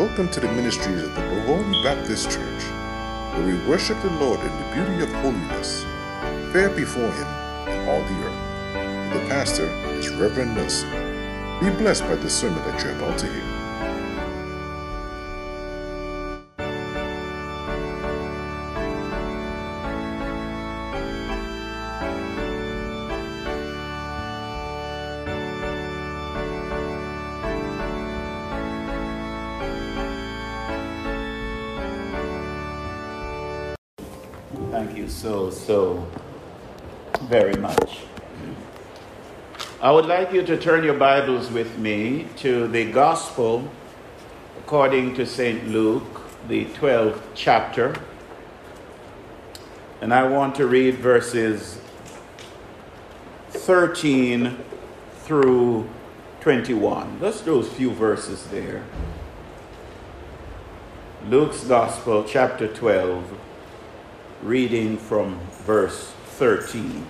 Welcome 0.00 0.30
to 0.30 0.40
the 0.40 0.50
ministries 0.52 1.02
of 1.02 1.14
the 1.14 1.20
Boholi 1.20 1.84
Baptist 1.84 2.30
Church, 2.30 2.62
where 3.34 3.46
we 3.46 3.68
worship 3.68 4.00
the 4.00 4.08
Lord 4.08 4.40
in 4.40 4.46
the 4.46 4.74
beauty 4.74 5.02
of 5.02 5.12
holiness, 5.20 5.84
fair 6.54 6.70
before 6.70 7.12
Him 7.12 7.26
in 7.68 7.86
all 7.86 8.00
the 8.00 8.14
earth. 8.24 9.12
The 9.12 9.28
pastor 9.28 9.66
is 9.98 10.08
Reverend 10.08 10.54
Nelson. 10.54 10.88
Be 11.60 11.68
blessed 11.68 12.04
by 12.04 12.14
the 12.14 12.30
sermon 12.30 12.62
that 12.64 12.82
you're 12.82 12.96
about 12.96 13.18
to 13.18 13.26
hear. 13.26 13.59
So, 35.70 36.04
very 37.28 37.54
much. 37.54 38.00
I 39.80 39.92
would 39.92 40.06
like 40.06 40.32
you 40.32 40.42
to 40.42 40.56
turn 40.56 40.82
your 40.82 40.98
Bibles 40.98 41.48
with 41.48 41.78
me 41.78 42.26
to 42.38 42.66
the 42.66 42.90
Gospel 42.90 43.70
according 44.58 45.14
to 45.14 45.24
St. 45.24 45.68
Luke, 45.68 46.22
the 46.48 46.64
12th 46.64 47.20
chapter. 47.36 47.94
And 50.00 50.12
I 50.12 50.26
want 50.26 50.56
to 50.56 50.66
read 50.66 50.96
verses 50.96 51.78
13 53.50 54.56
through 55.22 55.88
21. 56.40 57.20
Just 57.20 57.44
those 57.44 57.68
few 57.68 57.92
verses 57.92 58.44
there. 58.48 58.82
Luke's 61.28 61.62
Gospel, 61.62 62.24
chapter 62.24 62.66
12 62.66 63.38
reading 64.42 64.96
from 64.96 65.38
verse 65.70 66.12
13. 66.38 67.06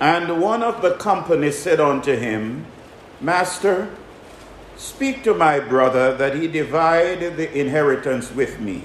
And 0.00 0.40
one 0.40 0.62
of 0.62 0.80
the 0.80 0.94
company 0.94 1.50
said 1.50 1.78
unto 1.78 2.16
him, 2.16 2.64
Master, 3.20 3.94
speak 4.78 5.22
to 5.24 5.34
my 5.34 5.60
brother 5.60 6.16
that 6.16 6.36
he 6.36 6.48
divide 6.48 7.36
the 7.36 7.52
inheritance 7.52 8.32
with 8.32 8.60
me. 8.60 8.84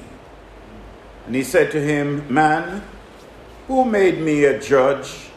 And 1.25 1.35
he 1.35 1.43
said 1.43 1.71
to 1.71 1.81
him, 1.81 2.25
Man, 2.27 2.83
who 3.67 3.85
made 3.85 4.19
me 4.19 4.43
a 4.43 4.59
judge 4.59 5.29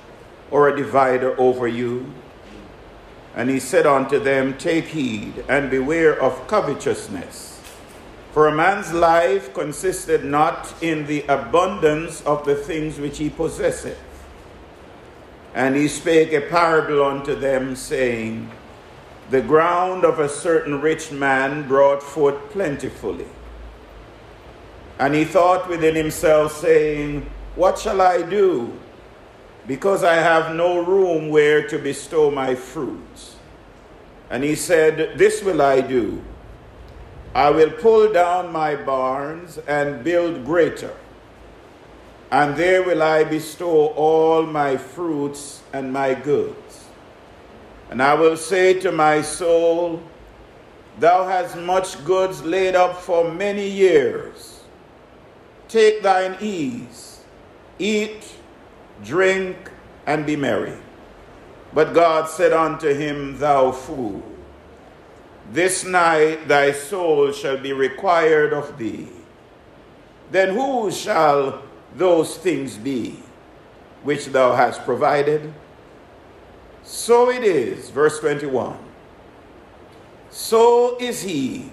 or 0.51 0.69
a 0.69 0.77
divider 0.77 1.41
over 1.41 1.69
you? 1.69 2.13
And 3.37 3.49
he 3.49 3.61
said 3.61 3.87
unto 3.87 4.19
them, 4.19 4.59
Take 4.59 4.87
heed 4.87 5.45
and 5.49 5.71
beware 5.71 6.21
of 6.21 6.49
covetousness. 6.49 7.52
For 8.33 8.49
a 8.49 8.55
man's 8.55 8.95
life 8.95 9.53
consisted 9.53 10.25
not 10.25 10.75
in 10.83 11.07
the 11.07 11.23
abundance 11.29 12.23
of 12.23 12.47
the 12.47 12.55
things 12.55 12.99
which 12.99 13.19
he 13.19 13.29
possesseth. 13.29 13.99
And 15.55 15.77
he 15.77 15.87
spake 15.87 16.33
a 16.33 16.41
parable 16.41 17.05
unto 17.05 17.35
them, 17.35 17.77
saying, 17.77 18.51
The 19.29 19.43
ground 19.43 20.07
of 20.07 20.19
a 20.19 20.31
certain 20.31 20.81
rich 20.81 21.13
man 21.13 21.69
brought 21.69 22.03
forth 22.03 22.51
plentifully. 22.51 23.27
And 24.99 25.15
he 25.15 25.27
thought 25.27 25.69
within 25.69 25.95
himself, 25.95 26.53
saying, 26.57 27.29
What 27.55 27.79
shall 27.79 28.01
I 28.01 28.23
do? 28.23 28.73
Because 29.67 30.05
I 30.05 30.15
have 30.15 30.57
no 30.57 30.83
room 30.83 31.29
where 31.29 31.69
to 31.69 31.79
bestow 31.79 32.31
my 32.31 32.55
fruits. 32.55 33.37
And 34.31 34.43
he 34.43 34.55
said, 34.55 35.19
This 35.19 35.43
will 35.43 35.61
I 35.61 35.83
do. 35.83 36.25
I 37.35 37.51
will 37.51 37.71
pull 37.71 38.13
down 38.13 38.53
my 38.53 38.77
barns 38.77 39.57
and 39.67 40.05
build 40.05 40.45
greater, 40.45 40.95
and 42.31 42.57
there 42.57 42.83
will 42.83 43.03
I 43.03 43.25
bestow 43.25 43.89
all 43.89 44.45
my 44.45 44.77
fruits 44.77 45.63
and 45.73 45.93
my 45.93 46.15
goods. 46.15 46.85
And 47.91 48.03
I 48.03 48.15
will 48.15 48.37
say 48.37 48.79
to 48.81 48.93
my 48.93 49.23
soul, 49.23 50.03
Thou 50.99 51.27
hast 51.27 51.57
much 51.57 52.05
goods 52.05 52.43
laid 52.43 52.75
up 52.75 53.01
for 53.01 53.31
many 53.31 53.69
years. 53.69 54.63
Take 55.69 56.03
thine 56.03 56.37
ease, 56.41 57.21
eat, 57.79 58.35
drink, 59.03 59.57
and 60.07 60.27
be 60.27 60.37
merry. 60.37 60.77
But 61.73 61.95
God 61.95 62.29
said 62.29 62.53
unto 62.53 62.93
him, 62.93 63.39
Thou 63.39 63.73
fool, 63.73 64.23
this 65.53 65.85
night 65.85 66.49
thy 66.49 66.73
soul 66.73 67.31
shall 67.33 67.59
be 67.59 67.73
required 67.73 68.53
of 68.53 68.79
thee. 68.79 69.09
Then 70.31 70.55
who 70.55 70.91
shall 70.91 71.63
those 71.95 72.37
things 72.39 72.77
be 72.77 73.23
which 74.03 74.27
thou 74.27 74.55
hast 74.55 74.85
provided? 74.85 75.53
So 76.83 77.31
it 77.31 77.45
is, 77.45 77.91
verse 77.91 78.19
21. 78.21 78.79
So 80.31 80.97
is 80.99 81.23
he 81.23 81.71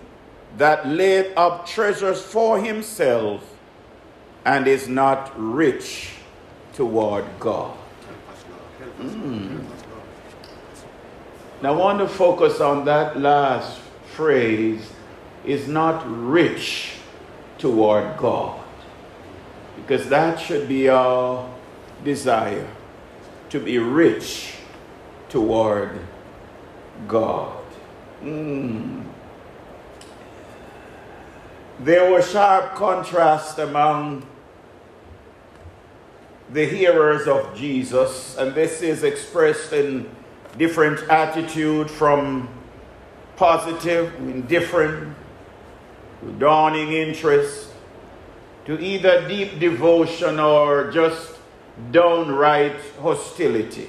that 0.57 0.85
laid 0.85 1.33
up 1.37 1.65
treasures 1.65 2.21
for 2.21 2.59
himself 2.59 3.41
and 4.45 4.67
is 4.67 4.87
not 4.87 5.31
rich 5.37 6.11
toward 6.73 7.25
God. 7.39 7.77
Mm. 8.99 9.78
Now, 11.61 11.73
I 11.73 11.77
want 11.77 11.99
to 11.99 12.07
focus 12.07 12.61
on 12.61 12.85
that 12.85 13.19
last 13.19 13.79
phrase 14.13 14.91
is 15.45 15.67
not 15.67 16.03
rich 16.07 16.93
toward 17.57 18.17
God. 18.17 18.63
Because 19.75 20.07
that 20.09 20.39
should 20.39 20.67
be 20.69 20.87
our 20.89 21.49
desire 22.03 22.67
to 23.49 23.59
be 23.59 23.77
rich 23.77 24.53
toward 25.27 25.99
God. 27.07 27.63
Mm. 28.23 29.03
There 31.79 32.11
was 32.11 32.31
sharp 32.31 32.75
contrast 32.75 33.59
among 33.59 34.25
the 36.51 36.65
hearers 36.65 37.27
of 37.27 37.55
Jesus, 37.55 38.37
and 38.37 38.53
this 38.53 38.81
is 38.81 39.03
expressed 39.03 39.71
in 39.71 40.09
different 40.59 40.99
attitude 41.09 41.89
from 41.89 42.49
positive, 43.37 44.13
indifferent, 44.15 45.15
to 46.19 46.31
dawning 46.33 46.91
interest, 46.91 47.69
to 48.65 48.77
either 48.77 49.25
deep 49.29 49.57
devotion 49.57 50.37
or 50.37 50.91
just 50.91 51.37
downright 51.91 52.75
hostility. 53.01 53.87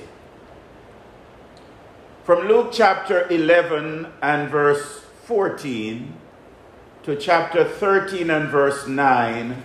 From 2.23 2.47
Luke 2.47 2.71
chapter 2.73 3.29
11 3.29 4.07
and 4.23 4.49
verse 4.49 5.01
14 5.25 6.15
to 7.03 7.17
chapter 7.17 7.65
13 7.65 8.31
and 8.31 8.49
verse 8.49 8.87
9 8.87 9.61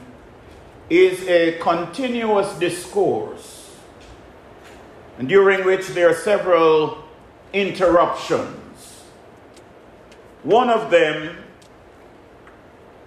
is 0.89 1.27
a 1.27 1.59
continuous 1.59 2.57
discourse 2.57 3.54
during 5.23 5.65
which 5.65 5.87
there 5.89 6.09
are 6.09 6.13
several 6.13 7.03
interruptions. 7.53 9.03
One 10.43 10.69
of 10.69 10.91
them, 10.91 11.37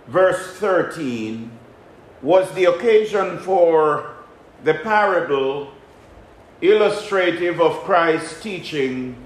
verse 0.06 0.56
13, 0.56 1.50
was 2.22 2.50
the 2.54 2.64
occasion 2.64 3.38
for 3.38 4.14
the 4.64 4.74
parable 4.74 5.72
illustrative 6.60 7.60
of 7.60 7.76
Christ's 7.84 8.42
teaching 8.42 9.16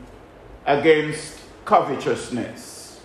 against 0.67 1.39
covetousness. 1.65 3.01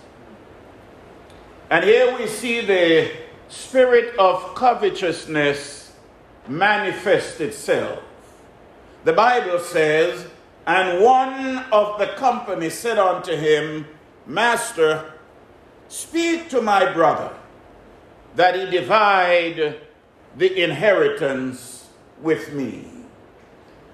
And 1.69 1.85
here 1.85 2.17
we 2.17 2.27
see 2.27 2.65
the 2.65 3.11
spirit 3.49 4.17
of 4.17 4.55
covetousness 4.55 5.93
manifest 6.47 7.41
itself. 7.41 7.99
The 9.07 9.13
Bible 9.13 9.59
says, 9.59 10.27
And 10.65 11.01
one 11.01 11.59
of 11.71 11.97
the 11.97 12.07
company 12.17 12.69
said 12.69 12.99
unto 12.99 13.37
him, 13.37 13.87
Master, 14.25 15.13
speak 15.87 16.49
to 16.49 16.61
my 16.61 16.91
brother 16.91 17.33
that 18.35 18.55
he 18.55 18.69
divide 18.69 19.77
the 20.35 20.61
inheritance 20.61 21.87
with 22.21 22.51
me. 22.51 22.85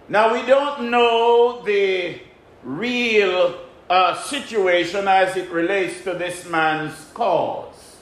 Now, 0.10 0.34
we 0.34 0.48
don't 0.48 0.90
know 0.90 1.62
the 1.64 2.20
real 2.64 3.62
uh, 3.92 4.20
situation 4.20 5.08
as 5.08 5.38
it 5.38 5.52
relates 5.52 6.04
to 6.06 6.16
this 6.16 6.50
man's 6.50 7.12
cause. 7.14 7.98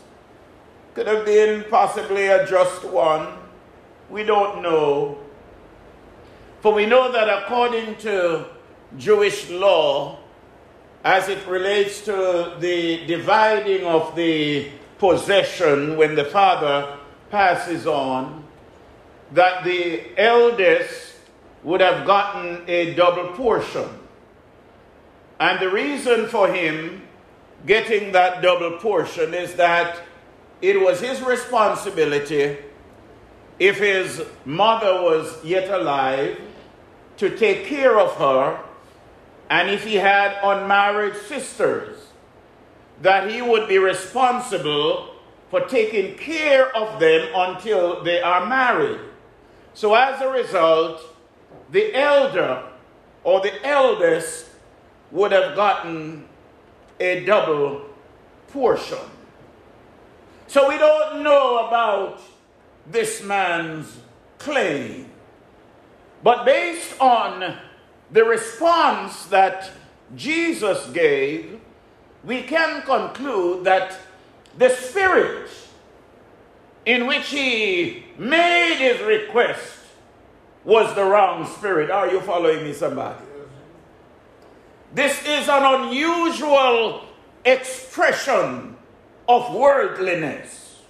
Could 0.93 1.07
have 1.07 1.25
been 1.25 1.65
possibly 1.69 2.27
a 2.27 2.47
just 2.47 2.85
one. 2.85 3.33
We 4.09 4.23
don't 4.23 4.61
know. 4.61 5.17
For 6.61 6.71
we 6.71 6.85
know 6.85 7.11
that 7.11 7.27
according 7.27 7.95
to 7.97 8.45
Jewish 8.97 9.49
law, 9.49 10.19
as 11.03 11.27
it 11.27 11.47
relates 11.47 12.05
to 12.05 12.55
the 12.59 13.03
dividing 13.07 13.83
of 13.83 14.15
the 14.15 14.69
possession 14.99 15.97
when 15.97 16.13
the 16.13 16.25
father 16.25 16.97
passes 17.31 17.87
on, 17.87 18.45
that 19.31 19.63
the 19.63 20.03
eldest 20.19 21.15
would 21.63 21.81
have 21.81 22.05
gotten 22.05 22.63
a 22.67 22.93
double 22.93 23.29
portion. 23.29 23.89
And 25.39 25.59
the 25.59 25.69
reason 25.69 26.27
for 26.27 26.47
him 26.53 27.01
getting 27.65 28.11
that 28.11 28.43
double 28.43 28.77
portion 28.77 29.33
is 29.33 29.55
that 29.55 29.99
it 30.61 30.79
was 30.79 30.99
his 30.99 31.23
responsibility, 31.23 32.57
if 33.57 33.79
his 33.79 34.23
mother 34.45 35.01
was 35.01 35.43
yet 35.43 35.67
alive, 35.69 36.39
to 37.21 37.37
take 37.37 37.67
care 37.67 37.99
of 37.99 38.15
her, 38.15 38.59
and 39.47 39.69
if 39.69 39.83
he 39.83 39.93
had 39.93 40.35
unmarried 40.41 41.15
sisters, 41.15 42.07
that 43.03 43.29
he 43.29 43.43
would 43.43 43.69
be 43.69 43.77
responsible 43.77 45.13
for 45.51 45.61
taking 45.67 46.17
care 46.17 46.75
of 46.75 46.99
them 46.99 47.29
until 47.35 48.03
they 48.03 48.23
are 48.23 48.47
married. 48.47 48.99
So, 49.75 49.93
as 49.93 50.19
a 50.19 50.29
result, 50.29 50.99
the 51.69 51.93
elder 51.93 52.63
or 53.23 53.39
the 53.41 53.67
eldest 53.67 54.47
would 55.11 55.31
have 55.31 55.55
gotten 55.55 56.25
a 56.99 57.23
double 57.23 57.83
portion. 58.47 58.97
So 60.47 60.67
we 60.67 60.79
don't 60.79 61.21
know 61.21 61.67
about 61.67 62.19
this 62.87 63.23
man's 63.23 63.99
claim. 64.39 65.10
But 66.23 66.45
based 66.45 66.99
on 66.99 67.57
the 68.11 68.23
response 68.23 69.25
that 69.27 69.71
Jesus 70.15 70.89
gave, 70.91 71.59
we 72.23 72.43
can 72.43 72.83
conclude 72.83 73.63
that 73.63 73.97
the 74.57 74.69
spirit 74.69 75.49
in 76.85 77.07
which 77.07 77.29
he 77.29 78.05
made 78.17 78.75
his 78.77 79.01
request 79.01 79.77
was 80.63 80.93
the 80.95 81.03
wrong 81.03 81.45
spirit. 81.47 81.89
Are 81.89 82.11
you 82.11 82.21
following 82.21 82.63
me, 82.63 82.73
somebody? 82.73 83.23
This 84.93 85.19
is 85.25 85.47
an 85.47 85.63
unusual 85.63 87.05
expression 87.45 88.75
of 89.27 89.53
worldliness. 89.55 90.81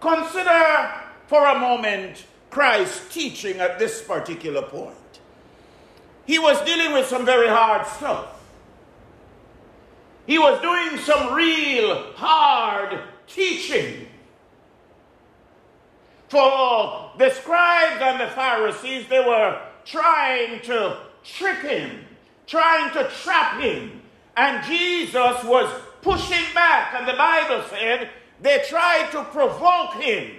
Consider 0.00 0.92
for 1.26 1.44
a 1.46 1.58
moment 1.58 2.24
Christ's 2.50 3.12
teaching 3.12 3.60
at 3.60 3.78
this 3.78 4.02
particular 4.02 4.62
point. 4.62 4.94
He 6.26 6.38
was 6.38 6.62
dealing 6.64 6.92
with 6.92 7.06
some 7.06 7.24
very 7.24 7.48
hard 7.48 7.86
stuff. 7.86 8.34
He 10.26 10.38
was 10.38 10.60
doing 10.60 11.02
some 11.04 11.34
real 11.34 12.12
hard 12.14 13.00
teaching. 13.26 14.06
For 16.28 17.12
the 17.16 17.30
scribes 17.30 18.02
and 18.02 18.20
the 18.20 18.28
Pharisees, 18.34 19.08
they 19.08 19.20
were 19.20 19.60
trying 19.84 20.60
to 20.62 20.98
trick 21.24 21.60
him 21.60 22.04
trying 22.48 22.92
to 22.94 23.08
trap 23.22 23.60
him. 23.60 24.02
And 24.36 24.64
Jesus 24.64 25.44
was 25.44 25.70
pushing 26.02 26.44
back. 26.54 26.94
And 26.94 27.06
the 27.06 27.12
Bible 27.12 27.64
said 27.68 28.10
they 28.40 28.64
tried 28.68 29.10
to 29.12 29.22
provoke 29.24 29.94
him 30.02 30.32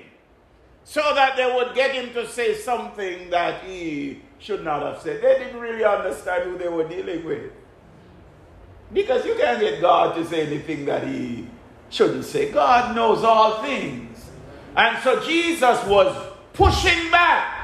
so 0.83 1.01
that 1.13 1.35
they 1.37 1.45
would 1.53 1.75
get 1.75 1.93
him 1.93 2.13
to 2.13 2.27
say 2.27 2.55
something 2.55 3.29
that 3.29 3.63
he 3.63 4.21
should 4.39 4.63
not 4.63 4.81
have 4.81 5.01
said. 5.01 5.21
They 5.21 5.37
didn't 5.37 5.59
really 5.59 5.83
understand 5.83 6.49
who 6.49 6.57
they 6.57 6.67
were 6.67 6.87
dealing 6.87 7.23
with. 7.25 7.51
Because 8.91 9.25
you 9.25 9.35
can't 9.35 9.59
get 9.59 9.81
God 9.81 10.15
to 10.15 10.25
say 10.25 10.47
anything 10.47 10.85
that 10.85 11.07
he 11.07 11.47
shouldn't 11.89 12.25
say. 12.25 12.51
God 12.51 12.95
knows 12.95 13.23
all 13.23 13.61
things. 13.61 14.25
And 14.75 14.97
so 15.03 15.23
Jesus 15.23 15.83
was 15.85 16.15
pushing 16.53 17.11
back. 17.11 17.55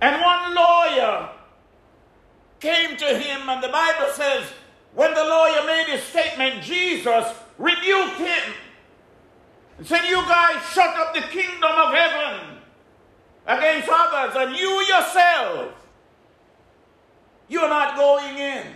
And 0.00 0.22
one 0.22 0.54
lawyer 0.54 1.28
came 2.60 2.96
to 2.96 3.18
him, 3.18 3.48
and 3.48 3.62
the 3.62 3.68
Bible 3.68 4.12
says, 4.14 4.44
when 4.94 5.12
the 5.14 5.24
lawyer 5.24 5.66
made 5.66 5.86
his 5.88 6.02
statement, 6.02 6.62
Jesus 6.62 7.26
rebuked 7.58 8.18
him 8.18 8.54
and 9.80 9.88
said, 9.88 10.04
You 10.04 10.20
guys 10.28 10.62
shut 10.74 10.94
up 10.94 11.14
the 11.14 11.22
kingdom 11.22 11.72
of 11.72 11.94
heaven 11.94 12.58
against 13.46 13.88
others, 13.90 14.36
and 14.36 14.54
you 14.54 14.68
yourself, 14.82 15.72
you're 17.48 17.68
not 17.68 17.96
going 17.96 18.36
in. 18.36 18.66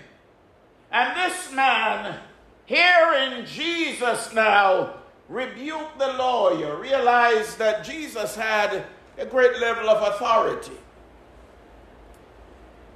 And 0.91 1.15
this 1.15 1.53
man, 1.53 2.19
hearing 2.65 3.45
Jesus 3.45 4.33
now 4.33 4.95
rebuke 5.29 5.99
the 5.99 6.15
lawyer, 6.15 6.81
realized 6.81 7.59
that 7.59 7.85
Jesus 7.85 8.35
had 8.35 8.87
a 9.19 9.27
great 9.27 9.61
level 9.61 9.91
of 9.91 10.15
authority. 10.15 10.73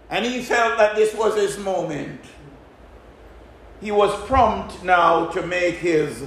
And 0.08 0.24
he 0.24 0.40
felt 0.40 0.78
that 0.78 0.96
this 0.96 1.14
was 1.14 1.36
his 1.36 1.58
moment. 1.58 2.22
He 3.82 3.90
was 3.90 4.18
prompt 4.26 4.82
now 4.82 5.26
to 5.26 5.46
make 5.46 5.74
his 5.74 6.24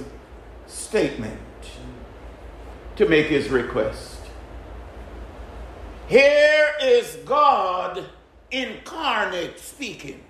statement, 0.68 1.40
to 2.96 3.08
make 3.08 3.26
his 3.26 3.48
request. 3.48 4.20
Here 6.08 6.70
is 6.82 7.16
God 7.24 8.04
incarnate 8.50 9.58
speaking. 9.58 10.22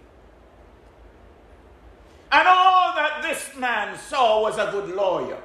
And 2.31 2.49
all 2.49 2.95
that 2.95 3.23
this 3.23 3.51
man 3.59 3.99
saw 3.99 4.43
was 4.43 4.57
a 4.57 4.71
good 4.71 4.95
lawyer. 4.95 5.43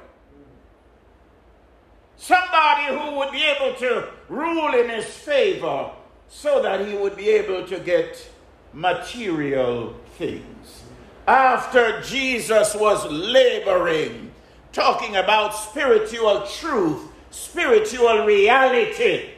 Somebody 2.16 2.96
who 2.96 3.16
would 3.16 3.30
be 3.30 3.42
able 3.42 3.76
to 3.76 4.08
rule 4.28 4.74
in 4.74 4.88
his 4.88 5.04
favor 5.04 5.90
so 6.28 6.62
that 6.62 6.86
he 6.86 6.94
would 6.94 7.16
be 7.16 7.28
able 7.30 7.66
to 7.66 7.78
get 7.78 8.28
material 8.72 9.94
things. 10.16 10.82
After 11.26 12.00
Jesus 12.00 12.74
was 12.74 13.10
laboring, 13.10 14.32
talking 14.72 15.16
about 15.16 15.54
spiritual 15.54 16.46
truth, 16.46 17.07
spiritual 17.30 18.24
reality, 18.24 19.30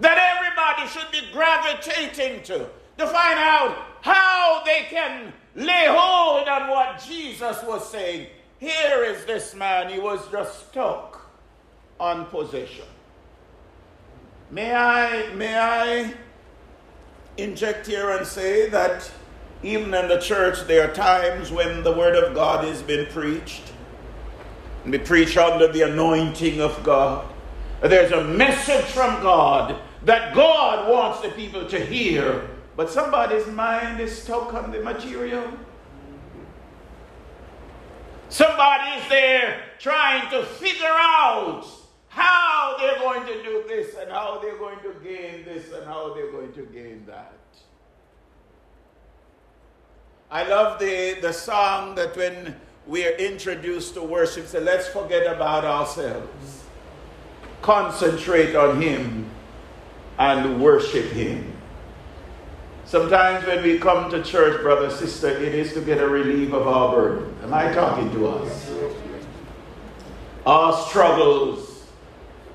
that 0.00 0.36
everybody 0.36 0.88
should 0.88 1.10
be 1.12 1.32
gravitating 1.32 2.42
to, 2.44 2.68
to 2.98 3.06
find 3.06 3.38
out 3.38 3.76
how 4.00 4.62
they 4.64 4.86
can 4.88 5.32
lay 5.54 5.86
hold 5.88 6.48
on 6.48 6.70
what 6.70 7.02
Jesus 7.06 7.62
was 7.64 7.90
saying. 7.90 8.28
Here 8.58 9.04
is 9.04 9.24
this 9.24 9.54
man, 9.54 9.90
he 9.90 9.98
was 9.98 10.20
just 10.30 10.68
stuck 10.68 11.30
on 11.98 12.26
possession. 12.26 12.84
May 14.50 14.74
I, 14.74 15.32
may 15.34 15.58
I 15.58 16.14
inject 17.36 17.86
here 17.86 18.10
and 18.10 18.26
say 18.26 18.68
that 18.70 19.10
even 19.62 19.92
in 19.94 20.08
the 20.08 20.18
church, 20.18 20.66
there 20.66 20.90
are 20.90 20.94
times 20.94 21.50
when 21.50 21.82
the 21.82 21.92
Word 21.92 22.16
of 22.16 22.34
God 22.34 22.64
is 22.64 22.82
being 22.82 23.06
preached, 23.06 23.69
and 24.82 24.92
be 24.92 24.98
preached 24.98 25.36
under 25.36 25.68
the 25.68 25.82
anointing 25.82 26.60
of 26.60 26.82
God. 26.82 27.26
There's 27.82 28.12
a 28.12 28.24
message 28.24 28.84
from 28.86 29.22
God 29.22 29.80
that 30.04 30.34
God 30.34 30.88
wants 30.88 31.20
the 31.20 31.30
people 31.30 31.66
to 31.68 31.78
hear, 31.78 32.48
but 32.76 32.90
somebody's 32.90 33.46
mind 33.46 34.00
is 34.00 34.22
stuck 34.22 34.54
on 34.54 34.70
the 34.70 34.80
material. 34.80 35.44
Somebody's 38.28 39.08
there 39.08 39.62
trying 39.78 40.30
to 40.30 40.44
figure 40.44 40.86
out 40.86 41.66
how 42.08 42.76
they're 42.78 42.98
going 42.98 43.26
to 43.26 43.42
do 43.42 43.64
this 43.66 43.94
and 43.96 44.10
how 44.10 44.38
they're 44.40 44.58
going 44.58 44.78
to 44.80 44.94
gain 45.02 45.44
this 45.44 45.72
and 45.72 45.84
how 45.84 46.14
they're 46.14 46.30
going 46.30 46.52
to 46.52 46.62
gain 46.66 47.04
that. 47.06 47.34
I 50.30 50.46
love 50.46 50.78
the, 50.78 51.18
the 51.20 51.32
song 51.32 51.96
that 51.96 52.16
when 52.16 52.54
we're 52.90 53.14
introduced 53.18 53.94
to 53.94 54.02
worship, 54.02 54.48
say, 54.48 54.58
let's 54.58 54.88
forget 54.88 55.24
about 55.32 55.64
ourselves. 55.64 56.64
Concentrate 57.62 58.56
on 58.56 58.82
Him 58.82 59.30
and 60.18 60.60
worship 60.60 61.06
Him. 61.12 61.52
Sometimes 62.84 63.46
when 63.46 63.62
we 63.62 63.78
come 63.78 64.10
to 64.10 64.24
church, 64.24 64.60
brother, 64.62 64.90
sister, 64.90 65.28
it 65.28 65.54
is 65.54 65.72
to 65.74 65.80
get 65.80 65.98
a 65.98 66.08
relief 66.08 66.52
of 66.52 66.66
our 66.66 66.92
burden. 66.92 67.32
Am 67.44 67.54
I 67.54 67.72
talking 67.72 68.10
to 68.10 68.26
us? 68.26 68.72
Our 70.44 70.72
struggles, 70.88 71.86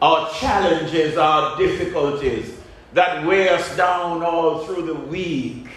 our 0.01 0.29
challenges, 0.33 1.15
our 1.15 1.57
difficulties 1.57 2.57
that 2.91 3.25
weigh 3.25 3.47
us 3.47 3.77
down 3.77 4.21
all 4.21 4.65
through 4.65 4.85
the 4.85 4.95
week. 4.95 5.69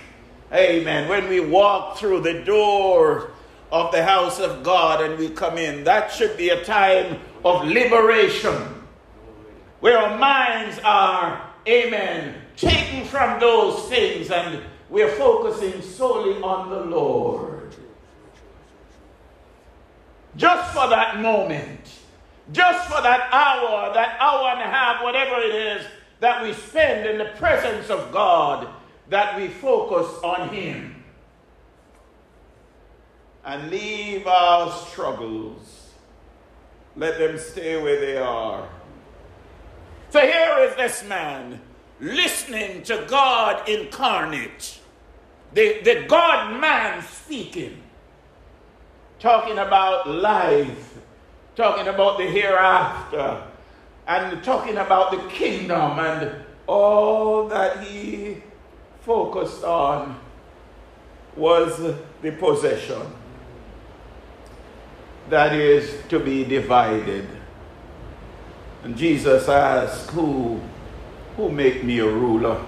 Amen. 0.53 1.09
When 1.09 1.29
we 1.29 1.39
walk 1.39 1.99
through 1.99 2.23
the 2.23 2.43
door 2.43 3.31
of 3.71 3.93
the 3.93 4.03
house 4.03 4.41
of 4.41 4.63
God 4.63 5.03
and 5.03 5.19
we 5.19 5.29
come 5.31 5.59
in, 5.59 5.85
that 5.85 6.11
should 6.11 6.37
be 6.37 6.49
a 6.51 6.65
time 6.65 7.21
of 7.45 7.67
liberation 7.67 8.57
where 9.81 9.99
our 9.99 10.19
minds 10.19 10.79
are, 10.85 11.51
amen, 11.67 12.35
taken 12.57 13.05
from 13.05 13.39
those 13.39 13.89
things 13.89 14.31
and 14.31 14.63
we're 14.89 15.13
focusing 15.13 15.83
solely 15.83 16.41
on 16.43 16.71
the 16.71 16.81
Lord. 16.81 17.75
Just 20.37 20.73
for 20.73 20.89
that 20.89 21.21
moment, 21.21 21.81
just 22.53 22.89
for 22.89 23.03
that 23.03 23.29
hour, 23.33 23.93
that 23.93 24.19
hour 24.21 24.49
and 24.51 24.61
a 24.61 24.65
half, 24.65 25.03
whatever 25.03 25.41
it 25.41 25.55
is 25.55 25.87
that 26.21 26.43
we 26.43 26.53
spend 26.53 27.09
in 27.09 27.19
the 27.19 27.33
presence 27.37 27.91
of 27.91 28.11
God, 28.13 28.69
that 29.11 29.39
we 29.39 29.49
focus 29.49 30.19
on 30.23 30.49
Him 30.49 30.88
and 33.45 33.71
leave 33.71 34.27
our 34.27 34.71
struggles. 34.71 35.91
Let 36.97 37.19
them 37.19 37.39
stay 37.39 37.81
where 37.81 38.01
they 38.01 38.17
are. 38.17 38.69
So 40.11 40.21
here 40.21 40.57
is 40.61 40.75
this 40.77 41.05
man 41.09 41.61
listening 42.01 42.83
to 42.85 43.05
God 43.09 43.69
incarnate, 43.69 44.81
the, 45.53 45.81
the 45.83 46.05
God 46.09 46.61
man 46.61 47.03
speaking, 47.03 47.83
talking 49.19 49.59
about 49.59 50.09
life, 50.09 50.99
talking 51.57 51.89
about 51.89 52.19
the 52.19 52.25
hereafter, 52.25 53.43
and 54.07 54.43
talking 54.43 54.79
about 54.79 55.11
the 55.11 55.29
kingdom 55.29 55.99
and 55.99 56.33
all 56.67 57.49
that 57.49 57.83
he 57.83 58.43
focused 59.03 59.65
on 59.65 60.19
was 61.37 61.79
the 62.23 62.33
possession 62.33 63.03
that 65.31 65.55
is 65.55 66.03
to 66.09 66.19
be 66.19 66.45
divided. 66.45 67.27
And 68.85 68.97
Jesus 68.97 69.49
asked, 69.49 70.11
Who 70.11 70.61
who 71.39 71.49
make 71.49 71.85
me 71.85 72.01
a 72.01 72.07
ruler? 72.07 72.61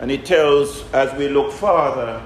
And 0.00 0.10
he 0.10 0.18
tells, 0.18 0.84
as 0.92 1.16
we 1.16 1.28
look 1.28 1.50
farther, 1.50 2.22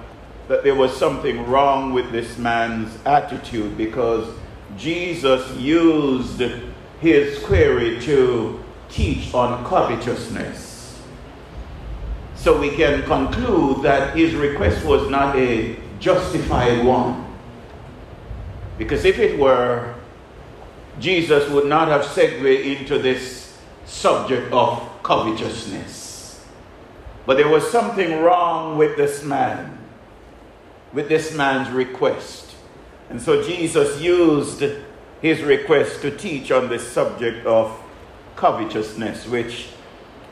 that 0.48 0.64
there 0.64 0.74
was 0.74 0.96
something 0.96 1.46
wrong 1.48 1.92
with 1.92 2.10
this 2.10 2.36
man's 2.36 2.98
attitude 3.06 3.78
because 3.78 4.34
Jesus 4.76 5.48
used 5.56 6.42
his 7.00 7.38
query 7.44 8.00
to 8.00 8.62
teach 8.88 9.32
on 9.32 9.64
covetousness. 9.64 11.00
So 12.34 12.58
we 12.58 12.70
can 12.70 13.04
conclude 13.04 13.84
that 13.84 14.16
his 14.16 14.34
request 14.34 14.84
was 14.84 15.08
not 15.08 15.36
a 15.36 15.76
justified 16.00 16.84
one. 16.84 17.19
Because 18.80 19.04
if 19.04 19.18
it 19.18 19.38
were, 19.38 19.94
Jesus 20.98 21.50
would 21.50 21.66
not 21.66 21.88
have 21.88 22.02
segued 22.02 22.46
into 22.46 22.98
this 22.98 23.58
subject 23.84 24.50
of 24.54 25.02
covetousness. 25.02 26.42
But 27.26 27.36
there 27.36 27.48
was 27.48 27.70
something 27.70 28.22
wrong 28.22 28.78
with 28.78 28.96
this 28.96 29.22
man, 29.22 29.78
with 30.94 31.10
this 31.10 31.34
man's 31.36 31.68
request. 31.68 32.54
And 33.10 33.20
so 33.20 33.42
Jesus 33.42 34.00
used 34.00 34.64
his 35.20 35.42
request 35.42 36.00
to 36.00 36.16
teach 36.16 36.50
on 36.50 36.70
this 36.70 36.90
subject 36.90 37.44
of 37.44 37.78
covetousness, 38.34 39.26
which 39.26 39.68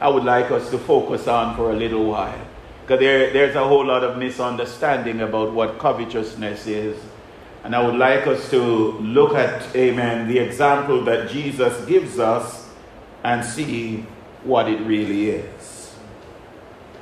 I 0.00 0.08
would 0.08 0.24
like 0.24 0.50
us 0.50 0.70
to 0.70 0.78
focus 0.78 1.28
on 1.28 1.54
for 1.54 1.70
a 1.72 1.76
little 1.76 2.06
while. 2.06 2.40
Because 2.80 3.00
there, 3.00 3.30
there's 3.30 3.56
a 3.56 3.68
whole 3.68 3.84
lot 3.84 4.04
of 4.04 4.16
misunderstanding 4.16 5.20
about 5.20 5.52
what 5.52 5.78
covetousness 5.78 6.66
is. 6.66 6.96
And 7.68 7.76
I 7.76 7.84
would 7.84 7.96
like 7.96 8.26
us 8.26 8.48
to 8.48 8.92
look 8.92 9.34
at, 9.34 9.76
amen, 9.76 10.26
the 10.26 10.38
example 10.38 11.04
that 11.04 11.28
Jesus 11.28 11.84
gives 11.84 12.18
us 12.18 12.66
and 13.22 13.44
see 13.44 14.06
what 14.42 14.70
it 14.70 14.80
really 14.86 15.28
is. 15.32 15.92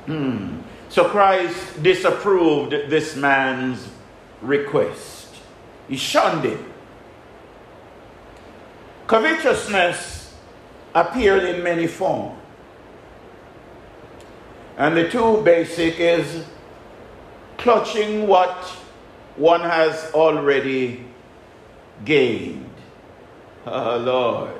Hmm. 0.07 0.57
So 0.89 1.07
Christ 1.07 1.81
disapproved 1.81 2.71
this 2.89 3.15
man's 3.15 3.87
request. 4.41 5.37
He 5.87 5.95
shunned 5.95 6.43
it. 6.43 6.59
Covetousness 9.07 10.35
appeared 10.93 11.45
in 11.45 11.63
many 11.63 11.87
forms. 11.87 12.37
And 14.77 14.97
the 14.97 15.09
two 15.09 15.41
basic 15.43 15.97
is 15.97 16.43
clutching 17.57 18.27
what 18.27 18.76
one 19.37 19.61
has 19.61 20.11
already 20.13 21.05
gained. 22.03 22.65
Oh, 23.65 23.97
Lord 23.97 24.57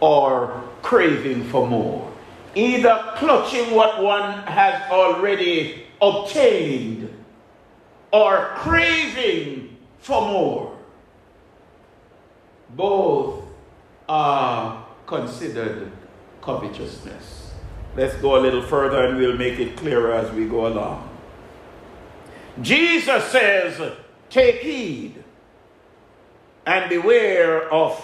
or 0.00 0.62
craving 0.82 1.44
for 1.44 1.66
more. 1.66 2.10
Either 2.54 3.12
clutching 3.16 3.74
what 3.74 4.02
one 4.02 4.42
has 4.42 4.90
already 4.90 5.84
obtained 6.02 7.08
or 8.12 8.50
craving 8.56 9.76
for 9.98 10.22
more. 10.22 10.76
Both 12.70 13.44
are 14.08 14.86
considered 15.06 15.92
covetousness. 16.42 17.52
Let's 17.96 18.16
go 18.16 18.36
a 18.36 18.40
little 18.40 18.62
further 18.62 19.04
and 19.04 19.18
we'll 19.18 19.36
make 19.36 19.58
it 19.60 19.76
clearer 19.76 20.12
as 20.12 20.32
we 20.32 20.46
go 20.46 20.66
along. 20.66 21.09
Jesus 22.62 23.24
says, 23.26 23.94
Take 24.28 24.56
heed 24.56 25.24
and 26.66 26.88
beware 26.88 27.72
of 27.72 28.02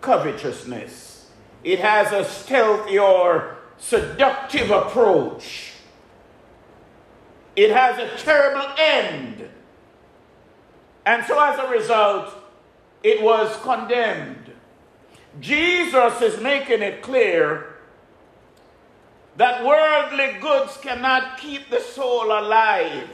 covetousness. 0.00 1.30
It 1.64 1.80
has 1.80 2.12
a 2.12 2.24
stealthy 2.24 2.98
or 2.98 3.56
seductive 3.78 4.70
approach. 4.70 5.72
It 7.56 7.70
has 7.70 7.98
a 7.98 8.16
terrible 8.22 8.66
end. 8.78 9.48
And 11.04 11.24
so, 11.26 11.42
as 11.42 11.58
a 11.58 11.68
result, 11.68 12.32
it 13.02 13.22
was 13.22 13.56
condemned. 13.62 14.52
Jesus 15.40 16.20
is 16.20 16.40
making 16.40 16.82
it 16.82 17.02
clear 17.02 17.74
that 19.36 19.64
worldly 19.64 20.38
goods 20.40 20.76
cannot 20.76 21.38
keep 21.38 21.70
the 21.70 21.80
soul 21.80 22.26
alive. 22.26 23.08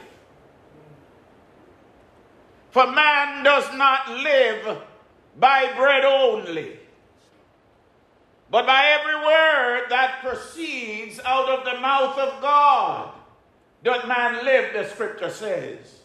For 2.71 2.91
man 2.91 3.43
does 3.43 3.73
not 3.75 4.09
live 4.09 4.77
by 5.39 5.73
bread 5.75 6.03
only 6.03 6.79
but 8.49 8.65
by 8.65 8.85
every 8.85 9.15
word 9.15 9.89
that 9.89 10.19
proceeds 10.21 11.19
out 11.25 11.49
of 11.49 11.65
the 11.65 11.79
mouth 11.81 12.17
of 12.17 12.41
God 12.41 13.13
doth 13.83 14.07
man 14.07 14.45
live, 14.45 14.73
the 14.73 14.85
scripture 14.89 15.29
says. 15.29 15.99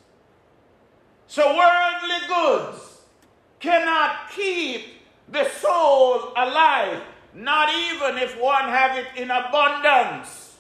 So 1.27 1.57
worldly 1.57 2.27
goods 2.29 3.01
cannot 3.61 4.31
keep 4.31 5.03
the 5.29 5.49
soul 5.51 6.33
alive, 6.37 7.03
not 7.33 7.73
even 7.73 8.19
if 8.19 8.39
one 8.41 8.65
have 8.65 8.99
it 8.99 9.07
in 9.17 9.31
abundance. 9.31 10.57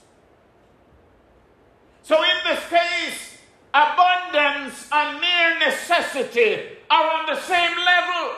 So 2.02 2.22
in 2.22 2.36
this 2.44 2.68
case, 2.68 3.31
abundance 3.74 4.88
and 4.92 5.20
mere 5.20 5.58
necessity 5.58 6.78
are 6.90 7.18
on 7.18 7.26
the 7.26 7.40
same 7.40 7.76
level. 7.76 8.36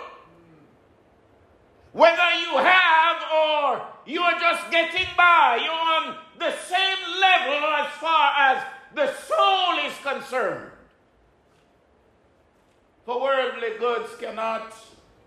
Whether 1.93 2.31
you 2.41 2.59
have 2.59 3.23
or 3.33 3.87
you're 4.07 4.39
just 4.41 4.71
getting 4.71 5.07
by, 5.17 5.61
you're 5.63 5.73
on 5.73 6.17
the 6.39 6.53
same 6.57 7.21
level 7.21 7.69
as 7.77 7.89
far 8.01 8.33
as 8.39 8.65
the 8.95 9.13
soul 9.27 9.79
is 9.87 9.93
concerned. 10.03 10.71
For 13.05 13.21
worldly 13.21 13.79
goods 13.79 14.11
cannot 14.19 14.75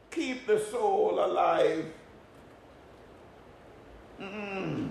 keep 0.09 0.47
the 0.47 0.59
soul 0.59 1.23
alive. 1.23 1.85
Mm-mm. 4.19 4.89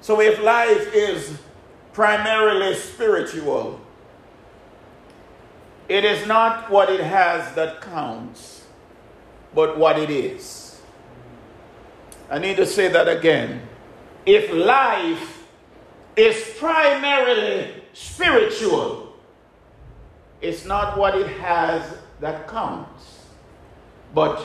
So 0.00 0.20
if 0.20 0.40
life 0.40 0.94
is 0.94 1.36
primarily 1.92 2.74
spiritual, 2.76 3.80
it 5.88 6.04
is 6.04 6.26
not 6.26 6.70
what 6.70 6.90
it 6.90 7.00
has 7.00 7.54
that 7.54 7.80
counts, 7.80 8.64
but 9.54 9.78
what 9.78 9.98
it 9.98 10.10
is. 10.10 10.80
I 12.30 12.38
need 12.38 12.56
to 12.56 12.66
say 12.66 12.88
that 12.88 13.08
again. 13.08 13.62
If 14.24 14.52
life 14.52 15.46
is 16.16 16.54
primarily 16.58 17.70
spiritual, 17.92 19.14
it's 20.40 20.64
not 20.64 20.98
what 20.98 21.16
it 21.16 21.28
has 21.38 21.96
that 22.20 22.48
counts, 22.48 23.26
but 24.12 24.40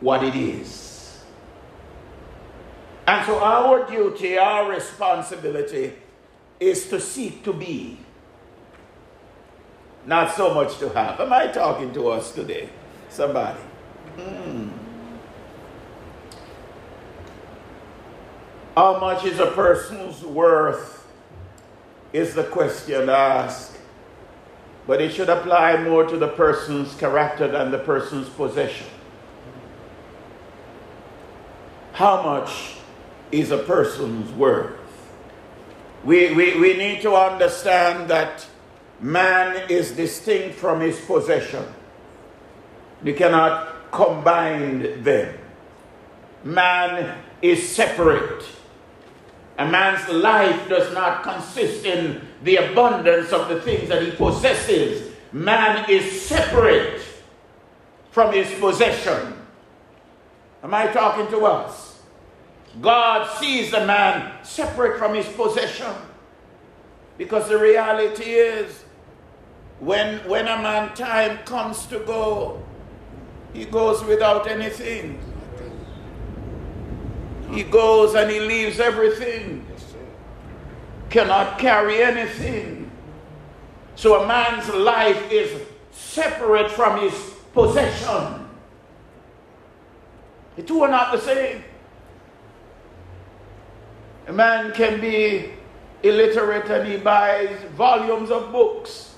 what 0.00 0.22
it 0.22 0.36
is. 0.36 1.20
And 3.06 3.26
so 3.26 3.40
our 3.40 3.90
duty, 3.90 4.38
our 4.38 4.70
responsibility 4.70 5.94
is 6.60 6.88
to 6.90 7.00
seek 7.00 7.42
to 7.42 7.52
be, 7.52 7.98
not 10.10 10.34
so 10.34 10.52
much 10.52 10.76
to 10.78 10.88
have. 10.88 11.20
Am 11.20 11.32
I 11.32 11.46
talking 11.46 11.94
to 11.94 12.08
us 12.08 12.32
today? 12.32 12.68
Somebody. 13.08 13.60
Mm. 14.16 14.70
How 18.76 18.98
much 18.98 19.24
is 19.24 19.38
a 19.38 19.46
person's 19.52 20.24
worth 20.24 21.06
is 22.12 22.34
the 22.34 22.42
question 22.42 23.08
asked, 23.08 23.78
but 24.84 25.00
it 25.00 25.12
should 25.12 25.28
apply 25.28 25.80
more 25.84 26.04
to 26.04 26.16
the 26.16 26.26
person's 26.26 26.92
character 26.96 27.46
than 27.46 27.70
the 27.70 27.78
person's 27.78 28.28
possession. 28.28 28.88
How 31.92 32.20
much 32.22 32.78
is 33.30 33.52
a 33.52 33.58
person's 33.58 34.32
worth? 34.32 34.76
We, 36.02 36.34
we, 36.34 36.58
we 36.58 36.76
need 36.76 37.00
to 37.02 37.14
understand 37.14 38.10
that 38.10 38.46
man 39.00 39.70
is 39.70 39.92
distinct 39.92 40.56
from 40.56 40.80
his 40.80 41.00
possession. 41.00 41.64
You 43.02 43.14
cannot 43.14 43.90
combine 43.90 45.02
them. 45.02 45.36
Man 46.44 47.18
is 47.42 47.68
separate. 47.68 48.44
A 49.58 49.66
man's 49.66 50.08
life 50.08 50.68
does 50.68 50.92
not 50.94 51.22
consist 51.22 51.84
in 51.84 52.26
the 52.42 52.56
abundance 52.56 53.32
of 53.32 53.48
the 53.48 53.60
things 53.60 53.88
that 53.88 54.02
he 54.02 54.10
possesses. 54.10 55.12
Man 55.32 55.88
is 55.88 56.22
separate 56.22 57.02
from 58.10 58.32
his 58.32 58.50
possession. 58.58 59.34
Am 60.62 60.74
I 60.74 60.86
talking 60.88 61.26
to 61.28 61.44
us? 61.44 62.00
God 62.80 63.28
sees 63.38 63.70
the 63.70 63.86
man 63.86 64.32
separate 64.44 64.98
from 64.98 65.14
his 65.14 65.26
possession. 65.26 65.92
Because 67.18 67.48
the 67.48 67.58
reality 67.58 68.32
is, 68.32 68.84
when, 69.80 70.18
when 70.28 70.46
a 70.46 70.60
man 70.62 70.94
time 70.94 71.38
comes 71.38 71.86
to 71.86 71.98
go, 72.00 72.62
he 73.52 73.64
goes 73.64 74.04
without 74.04 74.46
anything. 74.46 75.18
He 77.50 77.64
goes 77.64 78.14
and 78.14 78.30
he 78.30 78.40
leaves 78.40 78.78
everything. 78.78 79.66
Cannot 81.08 81.58
carry 81.58 82.02
anything. 82.02 82.90
So 83.96 84.22
a 84.22 84.26
man's 84.26 84.68
life 84.68 85.32
is 85.32 85.60
separate 85.90 86.70
from 86.70 87.00
his 87.00 87.12
possession. 87.52 88.48
The 90.56 90.62
two 90.62 90.82
are 90.82 90.90
not 90.90 91.12
the 91.12 91.20
same. 91.20 91.64
A 94.28 94.32
man 94.32 94.72
can 94.72 95.00
be 95.00 95.52
illiterate 96.02 96.70
and 96.70 96.86
he 96.86 96.98
buys 96.98 97.58
volumes 97.76 98.30
of 98.30 98.52
books. 98.52 99.09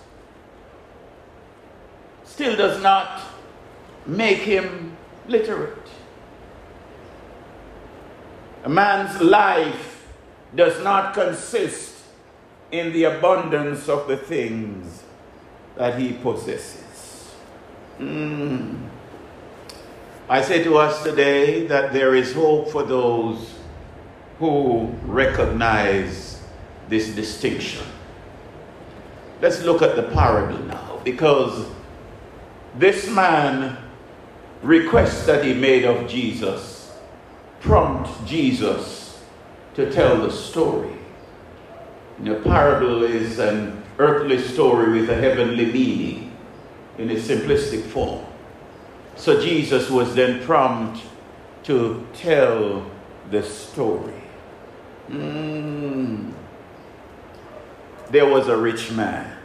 Still 2.33 2.57
does 2.57 2.83
not 2.83 3.21
make 4.07 4.39
him 4.39 4.97
literate. 5.29 5.87
A 8.65 8.71
man's 8.71 9.21
life 9.21 10.09
does 10.57 10.83
not 10.83 11.13
consist 11.13 11.95
in 12.71 12.91
the 12.95 13.05
abundance 13.05 13.87
of 13.87 14.09
the 14.09 14.17
things 14.17 15.03
that 15.77 15.99
he 15.99 16.15
possesses. 16.15 17.35
Mm. 17.99 18.89
I 20.27 20.41
say 20.41 20.65
to 20.65 20.79
us 20.79 21.03
today 21.03 21.67
that 21.67 21.93
there 21.93 22.15
is 22.15 22.33
hope 22.33 22.71
for 22.71 22.83
those 22.83 23.59
who 24.39 24.87
recognize 25.05 26.41
this 26.89 27.15
distinction. 27.15 27.85
Let's 29.43 29.63
look 29.65 29.83
at 29.83 29.97
the 29.97 30.05
parable 30.05 30.61
now 30.61 31.03
because 31.05 31.67
this 32.77 33.09
man 33.09 33.77
request 34.63 35.27
that 35.27 35.45
he 35.45 35.55
made 35.55 35.85
of 35.85 36.09
Jesus 36.09 36.93
prompt 37.61 38.27
Jesus 38.27 39.23
to 39.75 39.91
tell 39.91 40.17
the 40.17 40.31
story. 40.31 40.97
The 42.21 42.37
parable 42.37 43.05
is 43.05 43.39
an 43.39 43.83
earthly 43.99 44.39
story 44.41 45.01
with 45.01 45.11
a 45.11 45.15
heavenly 45.15 45.67
meaning 45.67 46.37
in 46.99 47.11
its 47.11 47.27
simplistic 47.29 47.83
form. 47.85 48.25
So 49.17 49.41
Jesus 49.41 49.91
was 49.91 50.15
then 50.15 50.43
prompt 50.45 51.03
to 51.65 52.07
tell 52.15 52.91
the 53.31 53.43
story. 53.43 54.23
Mm. 55.09 56.33
There 58.11 58.27
was 58.27 58.49
a 58.49 58.57
rich 58.57 58.91
man. 58.93 59.39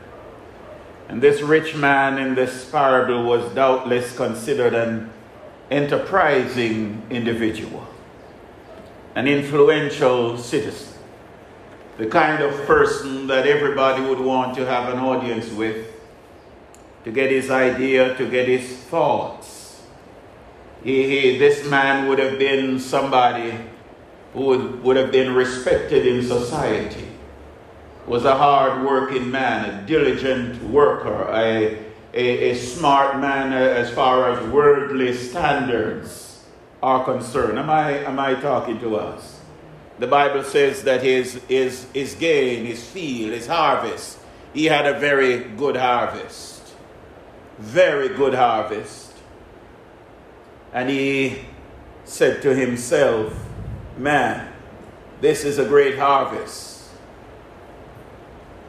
And 1.10 1.22
this 1.22 1.42
rich 1.42 1.76
man 1.76 2.18
in 2.18 2.36
this 2.36 2.70
parable 2.70 3.24
was 3.24 3.54
doubtless 3.54 4.16
considered 4.16 4.74
an 4.74 5.12
enterprising 5.72 7.02
individual 7.10 7.88
an 9.18 9.28
influential 9.28 10.38
citizen, 10.38 10.94
the 11.98 12.06
kind 12.06 12.44
of 12.44 12.54
person 12.68 13.26
that 13.26 13.48
everybody 13.48 14.00
would 14.04 14.20
want 14.20 14.56
to 14.56 14.64
have 14.64 14.94
an 14.94 15.00
audience 15.00 15.50
with, 15.54 15.88
to 17.04 17.12
get 17.12 17.32
his 17.32 17.50
idea, 17.50 18.16
to 18.16 18.30
get 18.30 18.48
his 18.48 18.78
thoughts. 18.78 19.82
He, 20.84 21.10
he, 21.10 21.40
this 21.40 21.68
man 21.68 22.08
would 22.08 22.20
have 22.20 22.38
been 22.38 22.80
somebody 22.80 23.56
who 24.36 24.42
would, 24.42 24.84
would 24.84 24.98
have 24.98 25.12
been 25.12 25.34
respected 25.34 26.06
in 26.06 26.22
society, 26.22 27.07
was 28.08 28.24
a 28.24 28.36
hard 28.36 28.86
working 28.86 29.30
man, 29.30 29.70
a 29.70 29.86
diligent 29.86 30.64
worker, 30.64 31.28
a, 31.30 31.78
a, 32.14 32.52
a 32.52 32.56
smart 32.56 33.20
man 33.20 33.52
as 33.52 33.92
far 33.92 34.32
as 34.32 34.48
worldly 34.50 35.14
standards 35.14 36.46
are 36.82 37.04
concerned. 37.04 37.60
Am 37.60 37.70
I, 37.70 38.06
am 38.06 38.18
I 38.18 38.36
talking 38.36 38.80
to 38.80 38.96
us? 38.96 39.42
The 40.00 40.08
Bible 40.08 40.44
says 40.44 40.84
that 40.84 41.04
his, 41.04 41.36
his, 41.50 41.88
his 41.94 42.14
gain, 42.16 42.66
his 42.66 42.88
field, 42.88 43.34
his 43.34 43.48
harvest, 43.48 44.20
he 44.54 44.66
had 44.66 44.86
a 44.86 44.98
very 45.00 45.40
good 45.40 45.76
harvest. 45.76 46.64
Very 47.58 48.10
good 48.10 48.36
harvest. 48.36 49.14
And 50.72 50.90
he 50.90 51.40
said 52.06 52.42
to 52.44 52.56
himself, 52.56 53.34
Man, 53.98 54.54
this 55.20 55.44
is 55.44 55.58
a 55.58 55.66
great 55.66 55.98
harvest. 55.98 56.77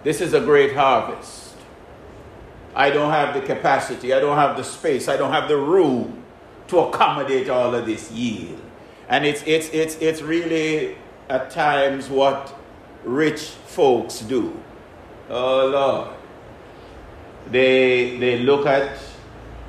This 0.04 0.20
is 0.20 0.32
a 0.34 0.40
great 0.40 0.74
harvest. 0.74 1.56
I 2.74 2.90
don't 2.90 3.10
have 3.10 3.34
the 3.34 3.40
capacity, 3.40 4.12
I 4.12 4.20
don't 4.20 4.36
have 4.36 4.56
the 4.56 4.62
space, 4.62 5.08
I 5.08 5.16
don't 5.16 5.32
have 5.32 5.48
the 5.48 5.56
room 5.56 6.22
to 6.68 6.78
accommodate 6.80 7.48
all 7.48 7.74
of 7.74 7.86
this 7.86 8.10
yield. 8.12 8.60
And 9.08 9.24
it's, 9.24 9.42
it's, 9.46 9.68
it's, 9.70 9.96
it's 9.96 10.22
really 10.22 10.96
at 11.28 11.50
times 11.50 12.08
what 12.08 12.54
rich 13.04 13.40
folks 13.66 14.20
do. 14.20 14.62
Oh 15.28 15.66
Lord. 15.66 16.16
They, 17.50 18.18
they 18.18 18.40
look 18.40 18.66
at 18.66 18.98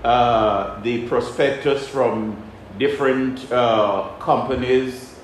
uh, 0.04 0.82
the 0.82 1.08
prospectus 1.08 1.88
from 1.88 2.38
different 2.78 3.52
uh, 3.52 4.10
companies 4.20 5.16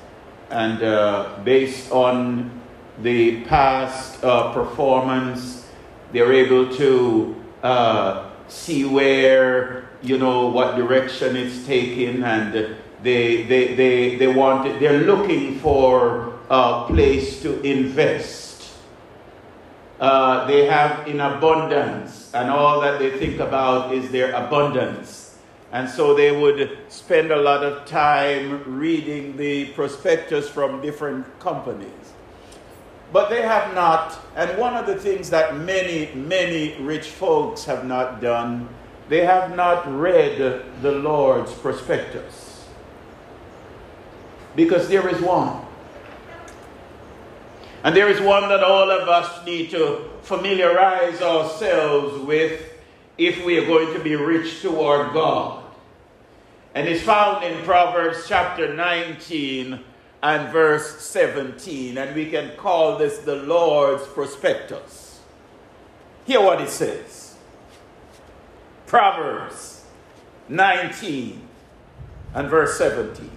and 0.49 0.81
uh, 0.81 1.37
based 1.43 1.91
on 1.91 2.61
the 2.99 3.43
past 3.45 4.23
uh, 4.23 4.53
performance, 4.53 5.67
they're 6.11 6.33
able 6.33 6.73
to 6.75 7.35
uh, 7.63 8.29
see 8.47 8.85
where 8.85 9.85
you 10.05 10.17
know, 10.17 10.47
what 10.47 10.75
direction 10.75 11.35
it's 11.35 11.65
taking 11.65 12.23
and 12.23 12.53
they, 13.01 13.43
they, 13.43 13.75
they, 13.75 14.15
they 14.15 14.27
want 14.27 14.67
it, 14.67 14.79
they're 14.79 15.01
looking 15.01 15.59
for 15.59 16.39
a 16.49 16.85
place 16.87 17.41
to 17.41 17.61
invest. 17.61 18.69
Uh, 19.99 20.45
they 20.45 20.65
have 20.65 21.07
in 21.07 21.19
abundance, 21.19 22.33
and 22.33 22.49
all 22.49 22.81
that 22.81 22.99
they 22.99 23.17
think 23.17 23.39
about 23.39 23.93
is 23.93 24.11
their 24.11 24.31
abundance. 24.33 25.37
And 25.71 25.89
so 25.89 26.13
they 26.13 26.31
would 26.31 26.77
spend 26.89 27.31
a 27.31 27.37
lot 27.37 27.63
of 27.63 27.85
time 27.85 28.77
reading 28.77 29.37
the 29.37 29.67
prospectus 29.67 30.49
from 30.49 30.81
different 30.81 31.39
companies. 31.39 32.04
But 33.15 33.29
they 33.29 33.43
have 33.43 33.73
not, 33.73 34.19
and 34.35 34.57
one 34.57 34.75
of 34.75 34.87
the 34.87 34.97
things 34.97 35.29
that 35.29 35.55
many, 35.55 36.13
many 36.15 36.75
rich 36.81 37.07
folks 37.07 37.63
have 37.63 37.85
not 37.85 38.19
done 38.19 38.67
they 39.07 39.23
have 39.23 39.55
not 39.55 39.89
read 39.89 40.37
the 40.81 40.91
Lord's 40.91 41.53
prospectus. 41.53 42.67
Because 44.53 44.89
there 44.89 45.07
is 45.07 45.21
one. 45.21 45.63
And 47.85 47.95
there 47.95 48.09
is 48.09 48.19
one 48.19 48.49
that 48.49 48.65
all 48.65 48.91
of 48.91 49.07
us 49.07 49.45
need 49.45 49.69
to 49.71 50.09
familiarize 50.23 51.21
ourselves 51.21 52.19
with 52.25 52.69
if 53.17 53.45
we 53.45 53.57
are 53.59 53.65
going 53.65 53.93
to 53.93 54.03
be 54.03 54.17
rich 54.17 54.61
toward 54.61 55.13
God. 55.13 55.63
And 56.73 56.85
it's 56.85 57.01
found 57.01 57.45
in 57.45 57.63
Proverbs 57.63 58.25
chapter 58.27 58.73
19 58.73 59.79
and 60.25 60.51
verse 60.51 61.01
17. 61.01 61.99
And 61.99 62.15
we 62.15 62.31
can 62.31 62.57
call 62.57 62.97
this 62.97 63.19
the 63.19 63.35
Lord's 63.35 64.07
prospectus. 64.07 65.19
Hear 66.25 66.41
what 66.41 66.59
it 66.61 66.69
says. 66.69 67.35
Proverbs 68.87 69.85
19 70.49 71.47
and 72.33 72.49
verse 72.49 72.75
17. 72.79 73.29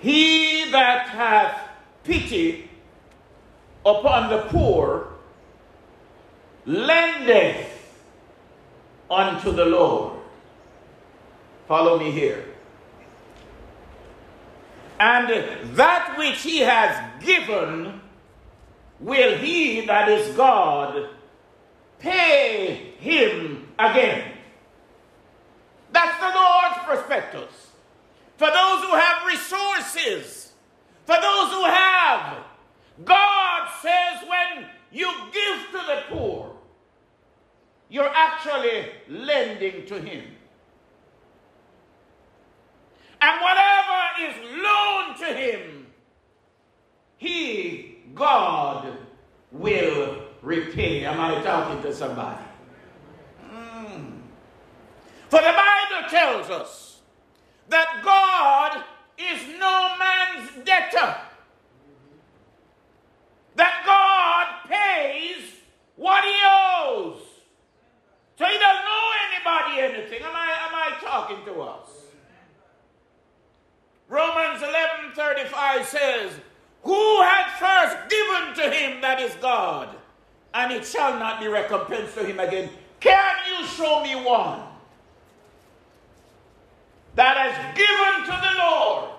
He 0.00 0.68
that 0.72 1.06
hath 1.06 1.60
pity 2.02 2.68
upon 3.86 4.30
the 4.30 4.42
poor 4.48 5.10
lendeth 6.66 7.70
unto 9.08 9.52
the 9.52 9.64
Lord. 9.64 10.18
Follow 11.68 12.00
me 12.00 12.10
here. 12.10 12.53
And 15.04 15.76
that 15.76 16.14
which 16.16 16.40
he 16.40 16.60
has 16.60 16.98
given 17.22 18.00
will 18.98 19.36
he, 19.36 19.84
that 19.84 20.08
is 20.08 20.34
God, 20.34 21.10
pay 21.98 22.94
him 23.00 23.68
again. 23.78 24.32
That's 25.92 26.18
the 26.18 26.32
Lord's 26.34 26.78
prospectus. 26.86 27.52
For 28.38 28.46
those 28.46 28.80
who 28.82 28.94
have 28.94 29.26
resources, 29.26 30.52
for 31.04 31.16
those 31.20 31.52
who 31.52 31.64
have, 31.64 32.38
God 33.04 33.68
says 33.82 34.26
when 34.26 34.64
you 34.90 35.12
give 35.34 35.66
to 35.72 35.86
the 35.86 36.02
poor, 36.08 36.56
you're 37.90 38.08
actually 38.08 38.86
lending 39.10 39.84
to 39.84 40.00
him. 40.00 40.24
And 43.20 43.40
whatever 43.40 43.83
is 44.20 44.34
loaned 44.62 45.18
to 45.18 45.26
him, 45.26 45.86
he, 47.16 47.98
God, 48.14 48.96
will 49.50 50.24
repay. 50.42 51.04
Am 51.04 51.20
I 51.20 51.40
talking 51.42 51.82
to 51.82 51.94
somebody? 51.94 52.44
Mm. 53.52 54.20
For 55.28 55.38
the 55.38 55.54
Bible 55.54 56.08
tells 56.10 56.50
us 56.50 57.00
that 57.68 58.02
God 58.04 58.84
is 59.18 59.40
no 59.58 59.96
man's 59.98 60.50
debtor. 60.64 61.16
That 63.56 63.82
God 63.86 64.70
pays 64.70 65.44
what 65.96 66.24
he 66.24 66.34
owes. 66.44 67.20
So 68.36 68.44
he 68.44 68.58
doesn't 68.58 68.84
owe 68.86 69.12
anybody 69.30 69.80
anything. 69.80 70.22
Am 70.22 70.34
I, 70.34 70.50
am 70.66 70.74
I 70.74 70.96
talking 71.00 71.44
to 71.46 71.60
us? 71.62 72.03
Romans 74.08 74.62
11:35 74.62 75.84
says, 75.84 76.32
Who 76.82 77.22
had 77.22 77.46
first 77.58 78.08
given 78.10 78.54
to 78.54 78.76
him 78.76 79.00
that 79.00 79.20
is 79.20 79.34
God, 79.36 79.88
and 80.52 80.72
it 80.72 80.86
shall 80.86 81.18
not 81.18 81.40
be 81.40 81.48
recompensed 81.48 82.14
to 82.14 82.24
him 82.24 82.38
again. 82.40 82.70
Can 83.00 83.34
you 83.48 83.66
show 83.66 84.02
me 84.02 84.14
one 84.14 84.60
that 87.14 87.36
has 87.36 87.76
given 87.76 88.24
to 88.24 88.40
the 88.40 88.58
Lord 88.58 89.10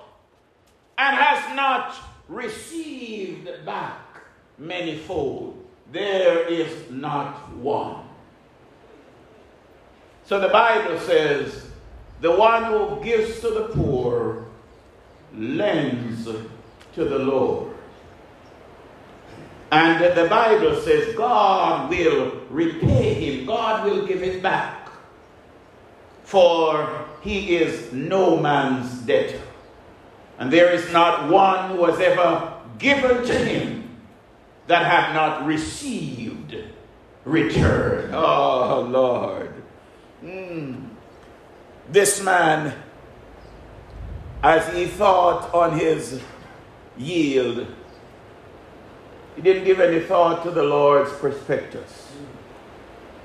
and 0.98 1.16
has 1.16 1.56
not 1.56 1.96
received 2.28 3.66
back 3.66 4.00
manyfold? 4.62 5.56
There 5.92 6.48
is 6.48 6.90
not 6.90 7.54
one. 7.54 8.06
So 10.26 10.40
the 10.40 10.50
Bible 10.50 11.00
says, 11.00 11.68
the 12.22 12.32
one 12.32 12.64
who 12.64 13.04
gives 13.04 13.40
to 13.42 13.50
the 13.52 13.68
poor 13.68 14.46
lends 15.38 16.26
to 16.26 17.06
the 17.06 17.20
Lord. 17.20 17.76
And 19.72 20.16
the 20.16 20.28
Bible 20.30 20.80
says 20.82 21.16
God 21.16 21.90
will 21.90 22.42
repay 22.50 23.14
him, 23.14 23.46
God 23.46 23.86
will 23.86 24.06
give 24.06 24.24
it 24.24 24.42
back. 24.42 24.90
For 26.24 27.06
he 27.22 27.58
is 27.58 27.92
no 27.92 28.38
man's 28.38 29.02
debtor. 29.02 29.42
And 30.38 30.52
there 30.52 30.72
is 30.72 30.92
not 30.92 31.30
one 31.30 31.72
who 31.72 31.86
has 31.86 32.00
ever 32.00 32.54
given 32.78 33.26
to 33.26 33.34
him 33.34 33.98
that 34.68 34.86
have 34.86 35.14
not 35.14 35.46
received 35.46 36.56
return. 37.26 38.14
Oh, 38.14 38.88
Lord. 38.90 39.54
Mm. 40.24 40.90
This 41.90 42.24
man, 42.24 42.74
as 44.46 44.72
he 44.76 44.86
thought 44.86 45.52
on 45.56 45.80
his 45.80 46.22
yield, 46.96 47.66
he 49.36 49.42
didn't 49.42 49.64
give 49.64 49.80
any 49.80 50.00
thought 50.00 50.44
to 50.44 50.52
the 50.52 50.62
Lord's 50.62 51.12
prospectus. 51.14 52.12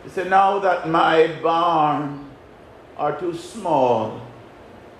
He 0.03 0.09
said, 0.09 0.31
Now 0.31 0.59
that 0.61 0.89
my 0.89 1.27
barn 1.43 2.31
are 2.97 3.21
too 3.21 3.35
small, 3.35 4.23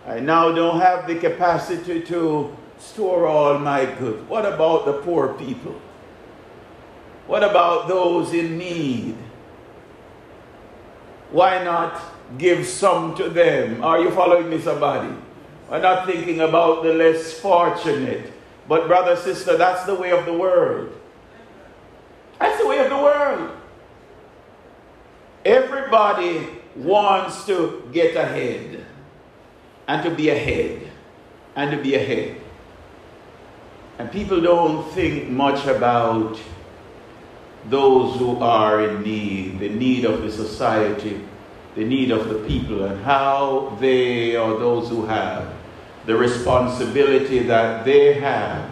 I 0.07 0.21
now 0.21 0.53
don't 0.53 0.79
have 0.79 1.07
the 1.07 1.15
capacity 1.15 2.03
to 2.03 2.55
store 2.79 3.27
all 3.27 3.59
my 3.59 3.87
goods. 3.87 4.29
What 4.29 4.45
about 4.45 4.85
the 4.85 5.01
poor 5.01 5.33
people? 5.33 5.81
What 7.29 7.43
about 7.43 7.89
those 7.89 8.35
in 8.35 8.59
need? 8.59 9.17
Why 11.31 11.65
not 11.65 11.99
give 12.37 12.67
some 12.67 13.15
to 13.15 13.31
them? 13.31 13.83
Are 13.83 14.01
you 14.01 14.11
following 14.11 14.51
me, 14.51 14.61
somebody? 14.61 15.15
I'm 15.71 15.83
not 15.83 16.07
thinking 16.07 16.41
about 16.41 16.83
the 16.83 16.93
less 16.93 17.39
fortunate. 17.39 18.33
But, 18.67 18.89
brother, 18.89 19.17
sister, 19.17 19.57
that's 19.57 19.85
the 19.85 19.95
way 19.95 20.11
of 20.11 20.27
the 20.27 20.33
world. 20.33 20.93
That's 22.41 22.61
the 22.61 22.67
way 22.67 22.79
of 22.79 22.91
the 22.91 22.97
world. 22.97 23.57
Everybody 25.45 26.47
wants 26.75 27.47
to 27.47 27.89
get 27.93 28.17
ahead 28.17 28.85
and 29.87 30.03
to 30.03 30.11
be 30.11 30.31
ahead 30.31 30.91
and 31.57 31.71
to 31.71 31.83
be 31.83 31.95
ahead. 31.95 32.37
And 33.99 34.11
people 34.11 34.41
don't 34.41 34.91
think 34.93 35.29
much 35.29 35.67
about 35.67 36.41
those 37.69 38.19
who 38.19 38.39
are 38.39 38.89
in 38.89 39.03
need, 39.03 39.61
the 39.61 39.69
need 39.69 40.05
of 40.05 40.23
the 40.23 40.33
society, 40.33 41.21
the 41.75 41.85
need 41.85 42.11
of 42.11 42.29
the 42.29 42.37
people, 42.47 42.85
and 42.85 43.03
how 43.05 43.77
they 43.81 44.37
or 44.37 44.59
those 44.59 44.89
who 44.89 45.07
have 45.07 45.60
the 46.11 46.17
responsibility 46.17 47.39
that 47.39 47.85
they 47.85 48.15
have 48.15 48.69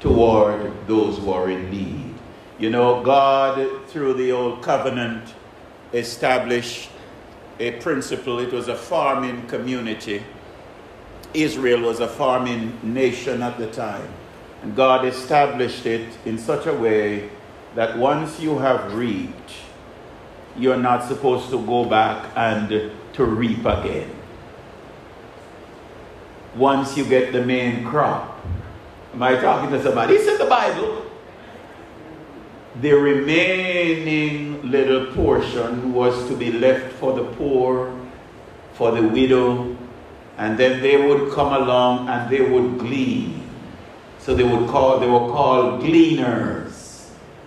toward 0.00 0.72
those 0.88 1.16
who 1.18 1.30
are 1.30 1.48
in 1.48 1.70
need. 1.70 2.12
You 2.58 2.70
know, 2.70 3.04
God, 3.04 3.86
through 3.86 4.14
the 4.14 4.32
old 4.32 4.62
covenant, 4.62 5.32
established 5.92 6.90
a 7.60 7.70
principle. 7.80 8.40
It 8.40 8.52
was 8.52 8.66
a 8.66 8.74
farming 8.74 9.46
community. 9.46 10.24
Israel 11.32 11.82
was 11.82 12.00
a 12.00 12.08
farming 12.08 12.76
nation 12.82 13.42
at 13.42 13.58
the 13.58 13.70
time. 13.70 14.08
And 14.64 14.74
God 14.74 15.04
established 15.04 15.86
it 15.86 16.08
in 16.24 16.36
such 16.36 16.66
a 16.66 16.74
way 16.74 17.30
that 17.76 17.96
once 17.96 18.40
you 18.40 18.58
have 18.58 18.92
reaped, 18.92 19.52
you're 20.56 20.82
not 20.82 21.06
supposed 21.06 21.48
to 21.50 21.64
go 21.64 21.84
back 21.84 22.28
and 22.34 22.90
to 23.12 23.24
reap 23.24 23.64
again. 23.66 24.10
Once 26.54 26.96
you 26.96 27.04
get 27.04 27.32
the 27.32 27.44
main 27.44 27.84
crop. 27.84 28.40
Am 29.14 29.22
I 29.22 29.36
talking 29.36 29.70
to 29.70 29.82
somebody? 29.82 30.14
It's 30.14 30.28
in 30.28 30.38
the 30.38 30.46
Bible. 30.46 31.06
The 32.80 32.92
remaining 32.92 34.70
little 34.70 35.12
portion 35.14 35.92
was 35.92 36.28
to 36.28 36.36
be 36.36 36.52
left 36.52 36.92
for 36.94 37.12
the 37.12 37.24
poor, 37.24 37.94
for 38.74 38.92
the 38.92 39.02
widow, 39.02 39.76
and 40.38 40.58
then 40.58 40.80
they 40.80 40.96
would 40.96 41.32
come 41.32 41.52
along 41.52 42.08
and 42.08 42.30
they 42.30 42.40
would 42.40 42.78
glean. 42.78 43.46
So 44.18 44.34
they 44.34 44.44
would 44.44 44.68
call 44.68 45.00
they 45.00 45.08
were 45.08 45.28
called 45.30 45.82
gleaners 45.82 46.72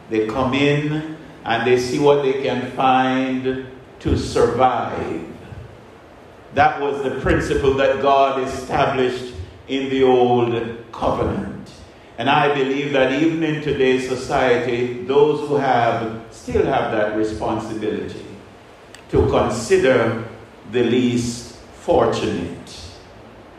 they 0.10 0.28
come 0.28 0.54
in 0.54 1.18
and 1.44 1.68
they 1.68 1.80
see 1.80 2.00
what 2.00 2.24
they 2.24 2.42
can 2.44 2.72
find 2.72 3.68
to 4.00 4.18
survive. 4.18 5.24
That 6.56 6.80
was 6.80 7.04
the 7.04 7.20
principle 7.20 7.74
that 7.76 8.02
God 8.02 8.42
established 8.48 9.34
in 9.68 9.90
the 9.90 10.04
old 10.04 10.92
covenant. 10.94 11.70
And 12.18 12.30
I 12.30 12.56
believe 12.56 12.94
that 12.94 13.22
even 13.22 13.44
in 13.44 13.62
today's 13.62 14.08
society, 14.08 15.04
those 15.04 15.48
who 15.50 15.56
have 15.56 16.24
still 16.32 16.66
have 16.66 16.94
that 16.94 17.18
responsibility 17.18 18.26
to 19.10 19.28
consider 19.30 20.24
the 20.72 20.84
least 20.84 21.58
fortunate. 21.84 22.80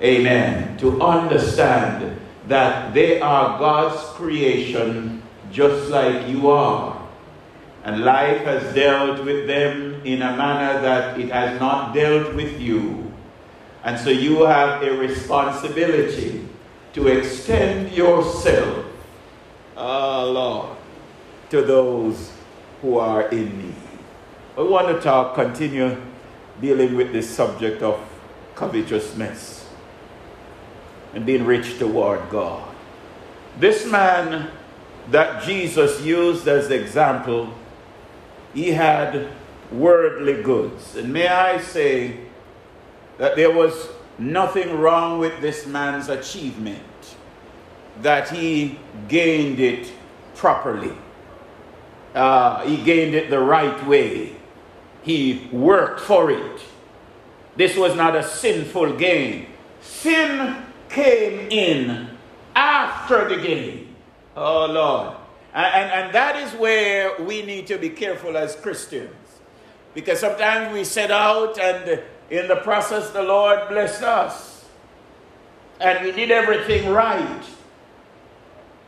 Amen. 0.01 0.79
To 0.79 1.03
understand 1.03 2.19
that 2.49 2.95
they 2.95 3.21
are 3.21 3.59
God's 3.59 4.03
creation 4.15 5.23
just 5.53 5.91
like 5.91 6.29
you 6.29 6.49
are. 6.49 7.07
And 7.85 8.05
life 8.05 8.43
has 8.45 8.75
dealt 8.75 9.23
with 9.23 9.47
them 9.47 9.96
in 10.07 10.23
a 10.23 10.37
manner 10.37 10.81
that 10.81 11.19
it 11.19 11.31
has 11.31 11.59
not 11.59 11.92
dealt 11.92 12.35
with 12.35 12.61
you. 12.61 13.12
And 13.83 13.99
so 13.99 14.11
you 14.11 14.45
have 14.45 14.83
a 14.83 14.97
responsibility 14.97 16.49
to 16.92 17.09
extend 17.09 17.92
yourself, 17.92 18.87
oh 19.77 20.31
Lord, 20.31 20.79
to 21.51 21.62
those 21.62 22.33
who 22.83 22.99
are 22.99 23.29
in 23.31 23.59
need. 23.59 23.75
We 24.57 24.64
want 24.64 24.88
to 24.88 25.01
talk, 25.01 25.35
continue 25.35 26.01
dealing 26.61 26.97
with 26.97 27.12
this 27.12 27.29
subject 27.29 27.83
of 27.83 28.01
covetousness 28.55 29.69
and 31.14 31.27
being 31.27 31.45
rich 31.45 31.79
toward 31.79 32.31
God. 32.31 32.75
This 33.59 33.87
man 33.87 34.51
that 35.11 35.42
Jesus 35.42 36.01
used 36.03 36.47
as 36.49 36.71
example, 36.71 37.53
he 38.55 38.71
had 38.71 39.29
worldly 39.72 40.42
goods. 40.42 40.96
And 40.96 41.12
may 41.12 41.29
I 41.29 41.61
say 41.61 42.18
that 43.18 43.37
there 43.37 43.50
was 43.50 43.88
nothing 44.18 44.79
wrong 44.79 45.18
with 45.18 45.40
this 45.40 45.66
man's 45.66 46.09
achievement, 46.09 46.83
that 48.02 48.29
he 48.31 48.79
gained 49.09 49.61
it 49.61 49.92
properly. 50.35 50.92
Uh, 52.14 52.64
he 52.66 52.83
gained 52.83 53.14
it 53.14 53.31
the 53.31 53.40
right 53.40 53.87
way. 53.87 54.37
He 55.02 55.48
worked 55.52 56.00
for 56.00 56.31
it. 56.31 56.61
This 57.57 57.76
was 57.76 57.94
not 57.94 58.16
a 58.16 58.22
sinful 58.22 58.96
gain. 58.96 59.46
Sin 59.81 60.57
came 60.88 61.48
in 61.50 62.09
after 62.55 63.29
the 63.29 63.37
gain. 63.37 63.94
Oh, 64.37 64.66
Lord. 64.66 65.16
And, 65.55 65.66
and, 65.66 65.90
and 65.90 66.14
that 66.14 66.37
is 66.37 66.52
where 66.55 67.22
we 67.22 67.42
need 67.42 67.66
to 67.68 67.79
be 67.79 67.90
careful 67.90 68.37
as 68.37 68.57
Christians. 68.57 69.14
Because 69.97 70.21
sometimes 70.21 70.75
we 70.75 70.85
set 70.85 71.11
out 71.11 71.59
and 71.59 72.03
in 72.29 72.49
the 72.49 72.57
process 72.57 73.11
the 73.13 73.23
Lord 73.23 73.67
blessed 73.71 74.03
us. 74.03 74.67
And 75.81 76.05
we 76.05 76.13
did 76.13 76.31
everything 76.31 76.91
right. 76.91 77.43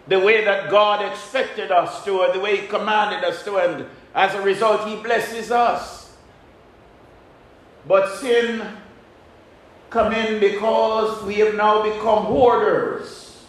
The 0.06 0.20
way 0.20 0.44
that 0.44 0.70
God 0.70 1.10
expected 1.10 1.72
us 1.72 2.04
to, 2.04 2.20
or 2.20 2.32
the 2.34 2.40
way 2.40 2.58
He 2.58 2.66
commanded 2.66 3.24
us 3.24 3.42
to, 3.44 3.56
and 3.56 3.86
as 4.14 4.34
a 4.34 4.42
result, 4.42 4.86
He 4.86 4.96
blesses 4.96 5.50
us. 5.50 6.14
But 7.86 8.14
sin 8.18 8.66
come 9.88 10.12
in 10.12 10.40
because 10.40 11.24
we 11.24 11.36
have 11.36 11.54
now 11.54 11.82
become 11.84 12.24
hoarders. 12.24 13.46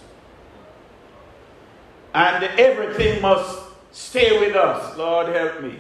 And 2.14 2.42
everything 2.58 3.22
must 3.22 3.60
stay 3.92 4.40
with 4.40 4.56
us. 4.56 4.98
Lord, 4.98 5.36
help 5.36 5.62
me. 5.62 5.76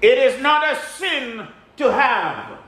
It 0.00 0.18
is 0.18 0.40
not 0.40 0.68
a 0.70 0.76
sin 0.76 1.46
to 1.76 1.92
have. 1.92 2.58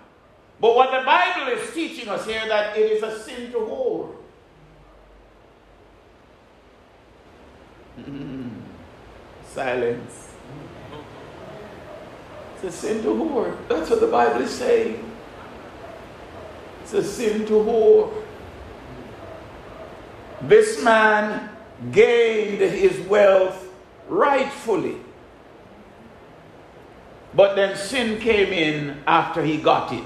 But 0.61 0.75
what 0.75 0.91
the 0.91 1.05
Bible 1.05 1.53
is 1.53 1.73
teaching 1.73 2.09
us 2.09 2.27
here 2.27 2.47
that 2.49 2.77
it 2.77 2.93
is 2.93 3.03
a 3.03 3.19
sin 3.19 3.51
to 3.53 3.61
hoard. 3.61 4.17
Mm. 7.99 8.51
Silence. 9.53 10.33
It's 12.55 12.65
a 12.65 12.73
sin 12.73 13.03
to 13.03 13.17
hoard. 13.17 13.57
That's 13.69 13.89
what 13.89 14.01
the 14.01 14.07
Bible 14.07 14.43
is 14.43 14.51
saying. 14.51 15.03
It's 16.83 16.93
a 16.93 17.03
sin 17.03 17.47
to 17.47 17.63
hoard. 17.63 18.11
This 20.43 20.83
man 20.83 21.49
gained 21.93 22.61
his 22.61 22.99
wealth 23.07 23.67
rightfully. 24.09 24.97
But 27.35 27.55
then 27.55 27.77
sin 27.77 28.21
came 28.21 28.53
in 28.53 29.03
after 29.07 29.45
he 29.45 29.59
got 29.59 29.93
it. 29.93 30.05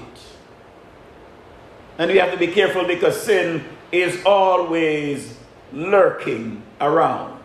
And 1.97 2.11
we 2.11 2.17
have 2.17 2.31
to 2.31 2.37
be 2.37 2.47
careful 2.47 2.85
because 2.85 3.19
sin 3.21 3.63
is 3.91 4.21
always 4.25 5.37
lurking 5.71 6.61
around. 6.81 7.39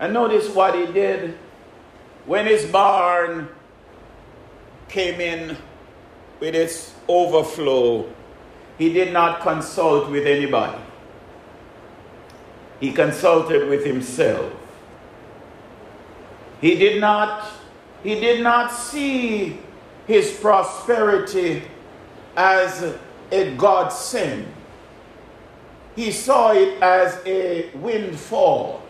And 0.00 0.12
notice 0.12 0.48
what 0.48 0.74
he 0.74 0.92
did 0.92 1.36
when 2.26 2.46
his 2.46 2.66
barn 2.66 3.48
came 4.88 5.20
in 5.20 5.56
with 6.40 6.54
its 6.54 6.94
overflow, 7.08 8.08
he 8.76 8.92
did 8.92 9.12
not 9.12 9.40
consult 9.40 10.10
with 10.10 10.26
anybody. 10.26 10.78
He 12.80 12.92
consulted 12.92 13.68
with 13.68 13.84
himself. 13.84 14.52
He 16.60 16.76
did 16.76 17.00
not 17.00 17.50
he 18.02 18.20
did 18.20 18.42
not 18.42 18.72
see 18.72 19.58
his 20.06 20.32
prosperity 20.40 21.62
as 22.36 22.96
a 23.30 23.54
godsend. 23.56 24.46
He 25.96 26.12
saw 26.12 26.52
it 26.52 26.80
as 26.80 27.20
a 27.26 27.70
windfall. 27.74 28.82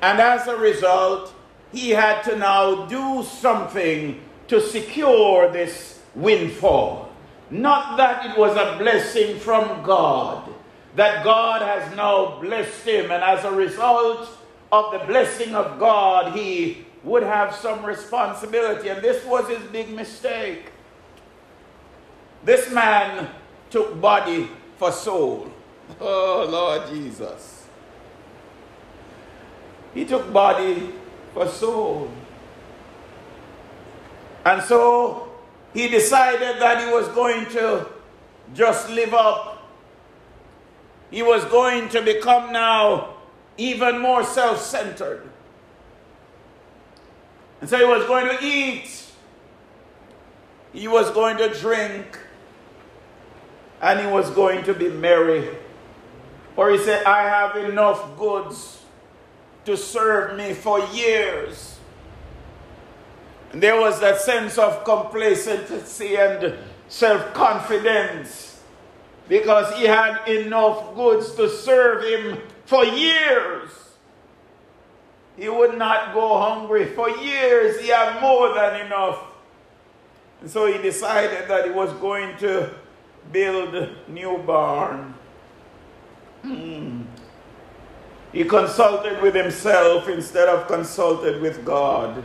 And 0.00 0.20
as 0.20 0.48
a 0.48 0.56
result, 0.56 1.34
he 1.72 1.90
had 1.90 2.22
to 2.22 2.36
now 2.36 2.86
do 2.86 3.22
something 3.22 4.20
to 4.48 4.60
secure 4.60 5.50
this 5.50 6.00
windfall. 6.14 7.10
Not 7.50 7.96
that 7.98 8.26
it 8.26 8.38
was 8.38 8.56
a 8.56 8.78
blessing 8.78 9.38
from 9.38 9.82
God, 9.82 10.48
that 10.96 11.24
God 11.24 11.62
has 11.62 11.94
now 11.96 12.40
blessed 12.40 12.86
him, 12.86 13.10
and 13.10 13.22
as 13.22 13.44
a 13.44 13.50
result 13.50 14.28
of 14.72 14.92
the 14.92 15.06
blessing 15.06 15.54
of 15.54 15.78
God, 15.78 16.36
he 16.36 16.83
would 17.04 17.22
have 17.22 17.54
some 17.54 17.84
responsibility. 17.84 18.88
And 18.88 19.02
this 19.02 19.24
was 19.24 19.48
his 19.48 19.62
big 19.70 19.90
mistake. 19.90 20.72
This 22.44 22.70
man 22.72 23.30
took 23.70 24.00
body 24.00 24.50
for 24.76 24.90
soul. 24.92 25.50
Oh, 26.00 26.48
Lord 26.50 26.88
Jesus. 26.88 27.66
He 29.92 30.06
took 30.06 30.32
body 30.32 30.90
for 31.34 31.46
soul. 31.46 32.10
And 34.46 34.62
so 34.62 35.30
he 35.74 35.88
decided 35.88 36.60
that 36.60 36.86
he 36.86 36.92
was 36.92 37.06
going 37.08 37.46
to 37.50 37.86
just 38.54 38.88
live 38.88 39.12
up. 39.12 39.68
He 41.10 41.22
was 41.22 41.44
going 41.44 41.90
to 41.90 42.00
become 42.00 42.50
now 42.50 43.14
even 43.58 43.98
more 43.98 44.24
self 44.24 44.60
centered. 44.60 45.28
And 47.64 47.70
so 47.70 47.78
he 47.78 47.84
was 47.86 48.04
going 48.04 48.26
to 48.26 48.44
eat, 48.44 49.04
he 50.74 50.86
was 50.86 51.10
going 51.12 51.38
to 51.38 51.48
drink, 51.48 52.18
and 53.80 53.98
he 53.98 54.06
was 54.06 54.28
going 54.32 54.64
to 54.64 54.74
be 54.74 54.90
merry. 54.90 55.48
For 56.56 56.70
he 56.70 56.76
said, 56.76 57.06
I 57.06 57.22
have 57.22 57.56
enough 57.56 58.18
goods 58.18 58.84
to 59.64 59.78
serve 59.78 60.36
me 60.36 60.52
for 60.52 60.78
years. 60.88 61.78
And 63.52 63.62
there 63.62 63.80
was 63.80 63.98
that 64.00 64.20
sense 64.20 64.58
of 64.58 64.84
complacency 64.84 66.16
and 66.16 66.58
self 66.88 67.32
confidence 67.32 68.60
because 69.26 69.74
he 69.78 69.86
had 69.86 70.28
enough 70.28 70.94
goods 70.94 71.34
to 71.36 71.48
serve 71.48 72.04
him 72.04 72.42
for 72.66 72.84
years. 72.84 73.83
He 75.36 75.48
would 75.48 75.76
not 75.76 76.14
go 76.14 76.38
hungry 76.38 76.86
for 76.86 77.10
years. 77.10 77.80
He 77.80 77.88
had 77.88 78.20
more 78.20 78.54
than 78.54 78.86
enough. 78.86 79.18
And 80.40 80.50
so 80.50 80.66
he 80.66 80.78
decided 80.78 81.48
that 81.48 81.64
he 81.64 81.70
was 81.70 81.92
going 81.94 82.36
to 82.38 82.70
build 83.32 83.74
a 83.74 83.96
new 84.08 84.38
barn. 84.38 85.14
Hmm. 86.42 87.02
He 88.32 88.44
consulted 88.44 89.22
with 89.22 89.34
himself 89.34 90.08
instead 90.08 90.48
of 90.48 90.66
consulted 90.66 91.40
with 91.40 91.64
God. 91.64 92.22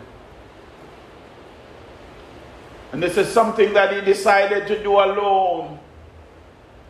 And 2.91 3.01
this 3.01 3.17
is 3.17 3.27
something 3.27 3.73
that 3.73 3.93
he 3.93 4.01
decided 4.01 4.67
to 4.67 4.81
do 4.81 4.93
alone. 4.93 5.79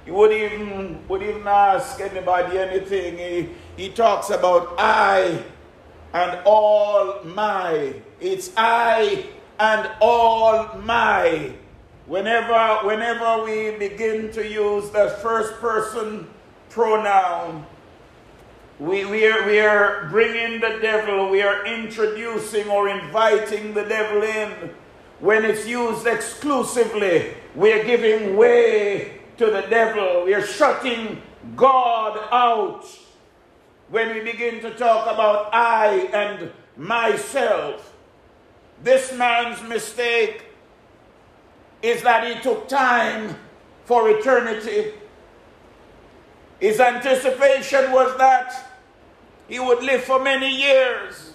He 0.05 0.11
would 0.11 0.31
even 0.31 1.05
would 1.07 1.21
even 1.21 1.45
ask 1.45 1.99
anybody 1.99 2.57
anything. 2.57 3.17
He, 3.17 3.49
he 3.75 3.89
talks 3.89 4.29
about 4.29 4.75
I 4.77 5.43
and 6.13 6.39
all 6.45 7.23
my. 7.23 7.93
It's 8.19 8.51
I 8.57 9.25
and 9.59 9.89
all 10.01 10.77
my. 10.79 11.53
Whenever, 12.05 12.87
whenever 12.87 13.43
we 13.43 13.77
begin 13.77 14.31
to 14.31 14.47
use 14.47 14.89
the 14.89 15.09
first 15.21 15.53
person 15.59 16.27
pronoun, 16.69 17.65
we, 18.79 19.05
we, 19.05 19.27
are, 19.27 19.45
we 19.45 19.59
are 19.59 20.07
bringing 20.09 20.61
the 20.61 20.79
devil, 20.81 21.29
we 21.29 21.41
are 21.41 21.65
introducing 21.65 22.67
or 22.69 22.87
inviting 22.87 23.73
the 23.73 23.83
devil 23.83 24.23
in. 24.23 24.71
When 25.19 25.43
it's 25.43 25.67
used 25.67 26.07
exclusively, 26.07 27.33
we 27.53 27.73
are 27.73 27.83
giving 27.83 28.37
way 28.37 29.19
to 29.37 29.47
the 29.47 29.61
devil. 29.69 30.23
We 30.23 30.33
are 30.33 30.45
shutting 30.45 31.21
God 31.57 32.17
out 32.31 32.87
when 33.89 34.13
we 34.13 34.21
begin 34.21 34.61
to 34.61 34.71
talk 34.75 35.11
about 35.11 35.53
I 35.53 36.09
and 36.13 36.51
myself. 36.77 37.95
This 38.83 39.13
man's 39.13 39.61
mistake 39.67 40.45
is 41.81 42.03
that 42.03 42.27
he 42.27 42.41
took 42.41 42.67
time 42.67 43.35
for 43.85 44.09
eternity. 44.09 44.93
His 46.59 46.79
anticipation 46.79 47.91
was 47.91 48.17
that 48.17 48.73
he 49.47 49.59
would 49.59 49.83
live 49.83 50.03
for 50.03 50.19
many 50.19 50.55
years. 50.55 51.33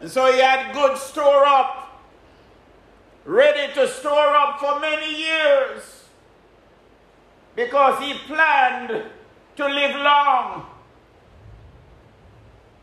And 0.00 0.10
so 0.10 0.32
he 0.32 0.40
had 0.40 0.72
good 0.72 0.96
store 0.96 1.44
up, 1.46 2.00
ready 3.24 3.72
to 3.74 3.86
store 3.86 4.34
up 4.34 4.58
for 4.58 4.80
many 4.80 5.14
years 5.14 6.04
because 7.54 8.02
he 8.02 8.14
planned 8.26 9.04
to 9.56 9.66
live 9.66 9.96
long. 9.96 10.66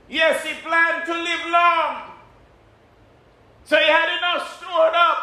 Yes, 0.10 0.46
he 0.46 0.54
planned 0.62 1.06
to 1.06 1.14
live 1.14 1.46
long. 1.50 2.12
So 3.66 3.78
he 3.78 3.86
had 3.86 4.18
enough 4.18 4.58
stored 4.58 4.94
up. 4.96 5.18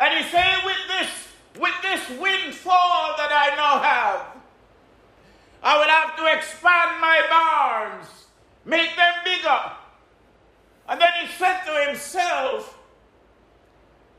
And 0.00 0.24
he 0.24 0.30
said, 0.30 0.64
with 0.64 0.76
this, 0.88 1.08
with 1.60 1.74
this 1.82 2.20
windfall 2.20 3.14
that 3.16 3.30
I 3.30 3.54
now 3.56 3.82
have, 3.82 4.26
I 5.62 5.78
will 5.78 5.88
have 5.88 6.16
to 6.16 6.36
expand 6.36 7.00
my 7.00 7.22
barns, 7.30 8.06
make 8.64 8.96
them 8.96 9.14
bigger. 9.24 9.72
And 10.88 11.00
then 11.00 11.08
he 11.22 11.26
said 11.32 11.64
to 11.64 11.86
himself, 11.86 12.78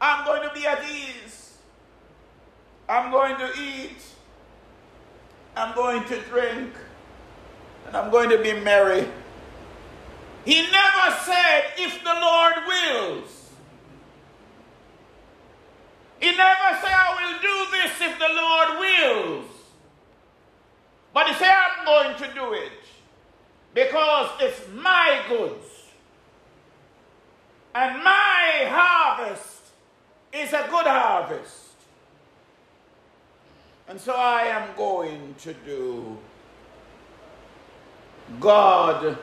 I'm 0.01 0.25
going 0.25 0.47
to 0.47 0.53
be 0.53 0.65
at 0.65 0.83
ease. 0.89 1.57
I'm 2.87 3.11
going 3.11 3.37
to 3.37 3.51
eat. 3.59 4.01
I'm 5.55 5.73
going 5.75 6.03
to 6.05 6.21
drink. 6.21 6.73
And 7.87 7.95
I'm 7.95 8.11
going 8.11 8.29
to 8.29 8.41
be 8.41 8.53
merry. 8.59 9.07
He 10.43 10.61
never 10.71 11.15
said, 11.23 11.63
if 11.77 12.03
the 12.03 12.13
Lord 12.13 12.53
wills. 12.67 13.49
He 16.19 16.31
never 16.31 16.79
said, 16.81 16.91
I 16.91 17.15
will 17.19 17.39
do 17.41 17.71
this 17.71 17.91
if 18.01 18.19
the 18.19 18.33
Lord 18.33 18.79
wills. 18.79 19.45
But 21.13 21.27
he 21.27 21.33
said, 21.35 21.51
I'm 21.51 21.85
going 21.85 22.17
to 22.17 22.33
do 22.33 22.53
it 22.53 22.71
because 23.73 24.29
it's 24.39 24.61
my 24.73 25.21
goods. 25.29 25.65
And 27.73 28.03
my 28.03 28.65
harvest 28.69 29.61
is 30.33 30.53
a 30.53 30.67
good 30.69 30.87
harvest. 30.87 31.64
And 33.87 34.01
so 34.01 34.13
I 34.13 34.43
am 34.43 34.75
going 34.75 35.35
to 35.39 35.53
do. 35.53 36.17
God 38.39 39.17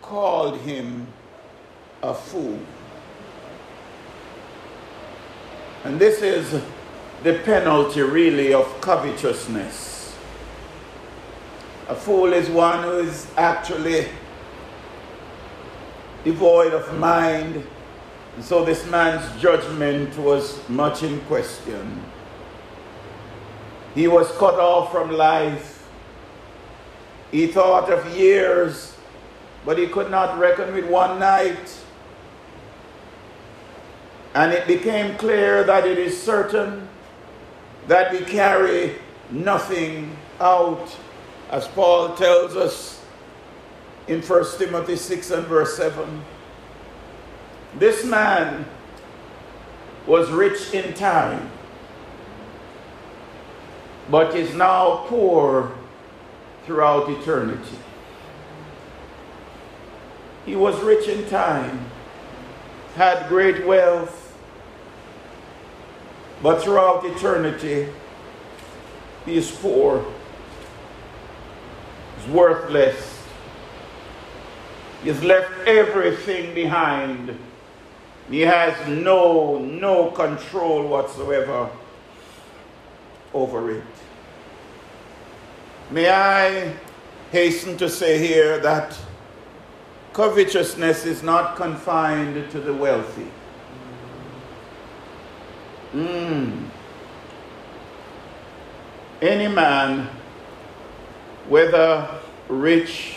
called 0.00 0.58
him 0.60 1.08
a 2.02 2.14
fool. 2.14 2.58
And 5.82 5.98
this 5.98 6.22
is 6.22 6.62
the 7.24 7.40
penalty, 7.40 8.02
really, 8.02 8.54
of 8.54 8.80
covetousness. 8.80 10.16
A 11.88 11.94
fool 11.94 12.32
is 12.32 12.48
one 12.48 12.84
who 12.84 12.98
is 13.00 13.26
actually 13.36 14.06
devoid 16.22 16.72
of 16.74 16.96
mind. 16.98 17.66
And 18.36 18.44
so 18.44 18.64
this 18.64 18.86
man's 18.86 19.42
judgment 19.42 20.16
was 20.16 20.68
much 20.68 21.02
in 21.02 21.20
question. 21.22 22.04
He 23.94 24.06
was 24.06 24.30
cut 24.38 24.54
off 24.54 24.92
from 24.92 25.12
life. 25.12 25.88
He 27.30 27.46
thought 27.46 27.90
of 27.90 28.16
years, 28.16 28.96
but 29.64 29.78
he 29.78 29.86
could 29.86 30.10
not 30.10 30.38
reckon 30.38 30.74
with 30.74 30.86
one 30.86 31.18
night. 31.18 31.78
And 34.34 34.52
it 34.52 34.66
became 34.66 35.16
clear 35.16 35.64
that 35.64 35.86
it 35.86 35.98
is 35.98 36.20
certain 36.20 36.88
that 37.88 38.12
we 38.12 38.20
carry 38.20 38.96
nothing 39.30 40.16
out, 40.38 40.96
as 41.50 41.66
Paul 41.68 42.14
tells 42.14 42.54
us 42.56 43.04
in 44.06 44.22
1 44.22 44.44
Timothy 44.58 44.96
6 44.96 45.30
and 45.32 45.46
verse 45.46 45.76
7. 45.76 46.22
This 47.78 48.04
man 48.04 48.66
was 50.06 50.30
rich 50.30 50.72
in 50.72 50.94
time, 50.94 51.49
but 54.10 54.34
is 54.34 54.54
now 54.54 55.04
poor 55.06 55.72
throughout 56.64 57.08
eternity. 57.08 57.78
He 60.44 60.56
was 60.56 60.80
rich 60.82 61.08
in 61.08 61.28
time, 61.28 61.86
had 62.96 63.28
great 63.28 63.66
wealth, 63.66 64.36
but 66.42 66.62
throughout 66.62 67.04
eternity, 67.04 67.88
he 69.26 69.36
is 69.36 69.50
poor, 69.50 70.04
is 72.18 72.30
worthless. 72.30 73.22
He 75.02 75.08
has 75.08 75.22
left 75.22 75.50
everything 75.66 76.54
behind. 76.54 77.38
He 78.28 78.40
has 78.40 78.74
no, 78.88 79.58
no 79.58 80.10
control 80.10 80.86
whatsoever 80.86 81.70
over 83.32 83.70
it. 83.70 83.99
May 85.90 86.08
I 86.08 86.76
hasten 87.32 87.76
to 87.78 87.88
say 87.88 88.18
here 88.18 88.60
that 88.60 88.96
covetousness 90.12 91.04
is 91.04 91.22
not 91.24 91.56
confined 91.56 92.50
to 92.52 92.60
the 92.60 92.72
wealthy. 92.72 93.26
Mm. 95.92 96.68
Any 99.20 99.48
man, 99.48 100.08
whether 101.48 102.08
rich 102.48 103.16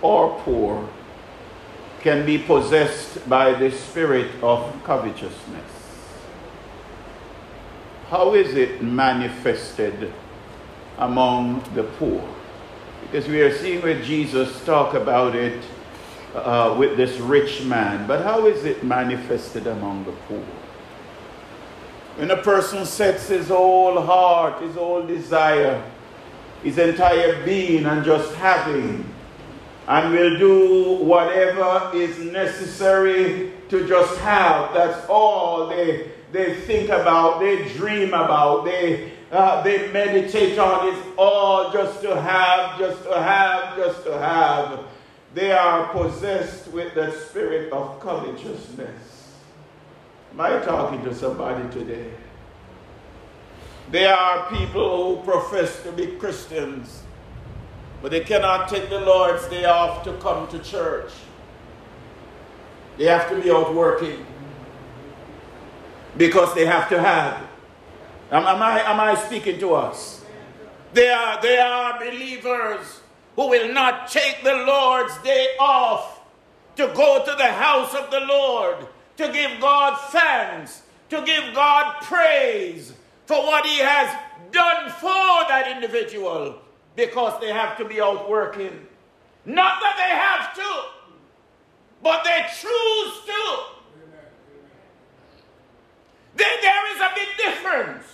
or 0.00 0.40
poor, 0.40 0.88
can 2.00 2.24
be 2.24 2.38
possessed 2.38 3.28
by 3.28 3.52
the 3.52 3.70
spirit 3.70 4.30
of 4.42 4.72
covetousness. 4.84 5.72
How 8.08 8.34
is 8.34 8.54
it 8.54 8.82
manifested 8.82 10.12
among 10.98 11.62
the 11.74 11.84
poor? 11.84 12.22
Because 13.02 13.28
we 13.28 13.40
are 13.40 13.56
seeing 13.56 13.82
where 13.82 14.02
Jesus 14.02 14.64
talk 14.64 14.94
about 14.94 15.34
it 15.36 15.62
uh, 16.34 16.74
with 16.78 16.96
this 16.96 17.18
rich 17.18 17.62
man, 17.62 18.06
but 18.06 18.22
how 18.22 18.46
is 18.46 18.64
it 18.64 18.84
manifested 18.84 19.66
among 19.66 20.04
the 20.04 20.12
poor? 20.28 20.44
When 22.16 22.30
a 22.30 22.36
person 22.36 22.84
sets 22.86 23.28
his 23.28 23.48
whole 23.48 24.00
heart, 24.00 24.62
his 24.62 24.74
whole 24.74 25.06
desire, 25.06 25.82
his 26.62 26.78
entire 26.78 27.44
being 27.44 27.84
and 27.86 28.04
just 28.04 28.34
having, 28.34 29.08
and 29.88 30.12
will 30.12 30.38
do 30.38 31.04
whatever 31.04 31.90
is 31.94 32.18
necessary 32.18 33.52
to 33.68 33.86
just 33.86 34.18
have. 34.18 34.74
That's 34.74 35.06
all 35.08 35.68
they, 35.68 36.10
they 36.32 36.54
think 36.62 36.90
about, 36.90 37.38
they 37.38 37.68
dream 37.74 38.08
about, 38.08 38.64
they, 38.64 39.12
uh, 39.32 39.62
they 39.62 39.90
meditate 39.92 40.58
on 40.58 40.94
is 40.94 41.04
all 41.18 41.72
just 41.72 42.00
to 42.02 42.20
have, 42.20 42.78
just 42.78 43.02
to 43.02 43.20
have, 43.20 43.76
just 43.76 44.04
to 44.04 44.18
have. 44.18 44.80
They 45.34 45.52
are 45.52 45.88
possessed 45.88 46.68
with 46.68 46.94
the 46.94 47.10
spirit 47.12 47.72
of 47.72 48.00
covetousness. 48.00 49.34
Am 50.32 50.40
I 50.40 50.58
talking 50.60 51.02
to 51.04 51.14
somebody 51.14 51.68
today? 51.72 52.10
There 53.90 54.14
are 54.14 54.48
people 54.50 55.16
who 55.16 55.22
profess 55.24 55.82
to 55.82 55.92
be 55.92 56.06
Christians, 56.16 57.02
but 58.02 58.10
they 58.10 58.20
cannot 58.20 58.68
take 58.68 58.88
the 58.88 59.00
Lord's 59.00 59.46
day 59.48 59.64
off 59.64 60.04
to 60.04 60.12
come 60.18 60.48
to 60.48 60.58
church. 60.60 61.12
They 62.96 63.04
have 63.04 63.28
to 63.30 63.40
be 63.40 63.50
out 63.50 63.74
working 63.74 64.24
because 66.16 66.54
they 66.54 66.66
have 66.66 66.88
to 66.88 67.00
have. 67.00 67.46
Am, 68.30 68.42
am, 68.44 68.62
I, 68.62 68.80
am 68.80 69.00
I 69.00 69.14
speaking 69.14 69.58
to 69.60 69.74
us? 69.74 70.24
They 70.92 71.08
are, 71.08 71.40
there 71.42 71.64
are 71.64 71.98
believers 71.98 73.00
who 73.36 73.48
will 73.48 73.72
not 73.72 74.08
take 74.08 74.42
the 74.42 74.54
Lord's 74.54 75.16
day 75.18 75.48
off 75.60 76.22
to 76.76 76.86
go 76.88 77.24
to 77.24 77.34
the 77.36 77.46
house 77.46 77.94
of 77.94 78.10
the 78.10 78.20
Lord 78.20 78.86
to 79.16 79.32
give 79.32 79.60
God 79.60 79.98
thanks, 80.10 80.82
to 81.10 81.22
give 81.22 81.54
God 81.54 82.02
praise 82.02 82.92
for 83.26 83.36
what 83.42 83.66
He 83.66 83.78
has 83.78 84.08
done 84.50 84.90
for 84.90 85.48
that 85.48 85.70
individual 85.74 86.58
because 86.94 87.38
they 87.40 87.52
have 87.52 87.76
to 87.78 87.84
be 87.84 88.00
out 88.00 88.28
working. 88.28 88.86
Not 89.44 89.80
that 89.80 89.96
they 89.96 90.16
have 90.16 90.54
to, 90.56 90.96
but 92.02 92.24
they 92.24 92.46
choose 92.58 93.26
to. 93.26 93.76
Then 96.36 96.56
there 96.62 96.94
is 96.94 97.00
a 97.00 97.10
big 97.14 97.28
difference. 97.38 98.04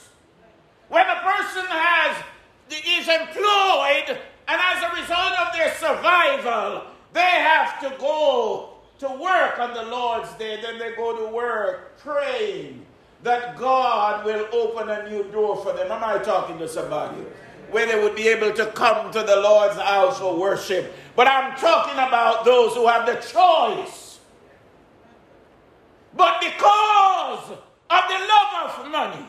When 0.89 1.07
a 1.07 1.21
person 1.23 1.65
has 1.69 2.23
is 2.71 3.02
employed 3.21 4.19
and 4.49 4.61
as 4.61 4.83
a 4.83 5.01
result 5.01 5.33
of 5.41 5.53
their 5.55 5.75
survival, 5.75 6.85
they 7.13 7.21
have 7.21 7.81
to 7.81 7.97
go 7.99 8.71
to 8.99 9.09
work 9.09 9.59
on 9.59 9.75
the 9.75 9.83
Lord's 9.83 10.33
day, 10.35 10.61
then 10.61 10.79
they 10.79 10.95
go 10.95 11.27
to 11.27 11.35
work 11.35 11.99
praying 11.99 12.85
that 13.23 13.57
God 13.57 14.25
will 14.25 14.47
open 14.53 14.89
a 14.89 15.09
new 15.09 15.25
door 15.31 15.57
for 15.63 15.73
them. 15.73 15.91
Am 15.91 16.03
I 16.03 16.19
talking 16.19 16.59
to 16.59 16.69
somebody? 16.69 17.23
Where 17.71 17.87
they 17.87 18.03
would 18.03 18.17
be 18.17 18.29
able 18.29 18.53
to 18.53 18.67
come 18.67 19.13
to 19.13 19.23
the 19.23 19.37
Lord's 19.37 19.77
house 19.77 20.19
for 20.19 20.39
worship. 20.39 20.93
But 21.17 21.29
I'm 21.29 21.57
talking 21.57 21.95
about 21.95 22.45
those 22.45 22.75
who 22.75 22.87
have 22.87 23.07
the 23.07 23.15
choice. 23.15 24.19
But 26.15 26.41
because 26.41 27.51
of 27.51 28.03
the 28.09 28.29
love 28.29 28.79
of 28.79 28.91
money, 28.91 29.27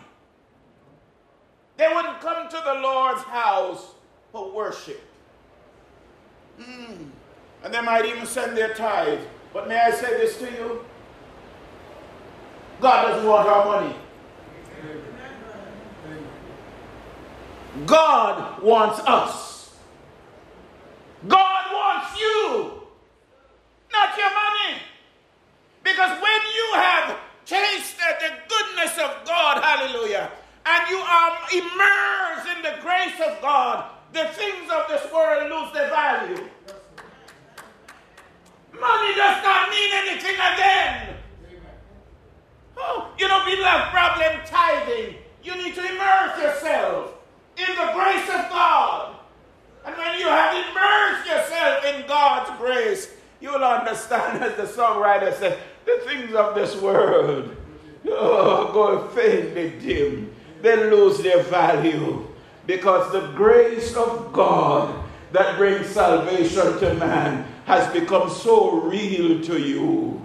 they 1.77 1.87
wouldn't 1.93 2.19
come 2.21 2.49
to 2.49 2.61
the 2.63 2.73
Lord's 2.75 3.21
house 3.23 3.93
for 4.31 4.51
worship. 4.51 5.01
Mm. 6.59 7.09
And 7.63 7.73
they 7.73 7.81
might 7.81 8.05
even 8.05 8.25
send 8.25 8.55
their 8.57 8.73
tithe. 8.73 9.19
But 9.53 9.67
may 9.67 9.79
I 9.79 9.91
say 9.91 10.17
this 10.17 10.37
to 10.37 10.45
you? 10.51 10.85
God 12.81 13.07
doesn't 13.07 13.27
want 13.27 13.47
our 13.47 13.65
money. 13.65 13.95
God 17.85 18.61
wants 18.61 18.99
us. 18.99 19.75
God 21.27 21.73
wants 21.73 22.19
you, 22.19 22.73
not 23.91 24.17
your 24.17 24.29
money. 24.29 24.81
Because 25.83 26.21
when 26.21 26.41
you 26.55 26.71
have 26.75 27.17
tasted 27.45 28.15
the 28.19 28.29
goodness 28.47 28.97
of 28.97 29.25
God, 29.25 29.63
hallelujah, 29.63 30.29
and 30.65 30.89
you 30.89 30.97
are 30.97 31.37
immersed 31.51 32.47
in 32.55 32.61
the 32.63 32.81
grace 32.81 33.19
of 33.27 33.41
God, 33.41 33.89
the 34.13 34.25
things 34.25 34.71
of 34.71 34.87
this 34.87 35.11
world 35.11 35.51
lose 35.51 35.73
their 35.73 35.89
value. 35.89 36.49
Money 38.79 39.15
does 39.15 39.43
not 39.43 39.69
mean 39.69 39.89
anything 39.93 40.35
again. 40.35 41.15
Oh, 42.77 43.11
you 43.17 43.27
know, 43.27 43.43
people 43.45 43.65
have 43.65 43.91
problem 43.91 44.39
tithing. 44.45 45.15
You 45.43 45.55
need 45.55 45.75
to 45.75 45.81
immerse 45.81 46.41
yourself 46.41 47.13
in 47.57 47.75
the 47.75 47.91
grace 47.93 48.29
of 48.29 48.49
God. 48.49 49.15
And 49.85 49.97
when 49.97 50.17
you 50.17 50.27
have 50.27 50.53
immersed 50.53 51.27
yourself 51.27 51.85
in 51.85 52.07
God's 52.07 52.57
grace, 52.59 53.13
you'll 53.41 53.63
understand, 53.63 54.43
as 54.43 54.55
the 54.55 54.63
songwriter 54.63 55.33
said, 55.37 55.59
the 55.85 56.01
things 56.05 56.33
of 56.33 56.55
this 56.55 56.75
world 56.81 57.55
oh, 58.09 58.71
go 58.73 59.07
faintly 59.09 59.79
dim. 59.79 60.32
They 60.63 60.89
lose 60.89 61.17
their 61.17 61.43
value 61.43 62.25
because 62.65 63.11
the 63.11 63.27
grace 63.35 63.97
of 63.97 64.31
God 64.31 64.95
that 65.33 65.57
brings 65.57 65.87
salvation 65.87 66.79
to 66.79 66.93
man 66.93 67.45
has 67.65 67.91
become 67.91 68.29
so 68.29 68.79
real 68.79 69.41
to 69.43 69.59
you. 69.59 70.21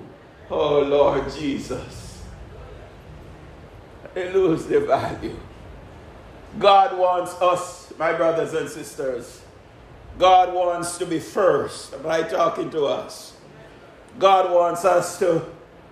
Oh, 0.48 0.78
Lord 0.78 1.28
Jesus. 1.34 2.22
They 4.14 4.32
lose 4.32 4.64
their 4.66 4.86
value. 4.86 5.36
God 6.60 6.96
wants 6.96 7.32
us, 7.42 7.92
my 7.98 8.12
brothers 8.12 8.54
and 8.54 8.68
sisters. 8.68 9.42
God 10.20 10.54
wants 10.54 10.98
to 10.98 11.06
be 11.06 11.18
first. 11.18 12.00
by 12.04 12.22
talking 12.22 12.70
to 12.70 12.84
us? 12.84 13.34
God 14.20 14.52
wants 14.52 14.84
us 14.84 15.18
to 15.18 15.44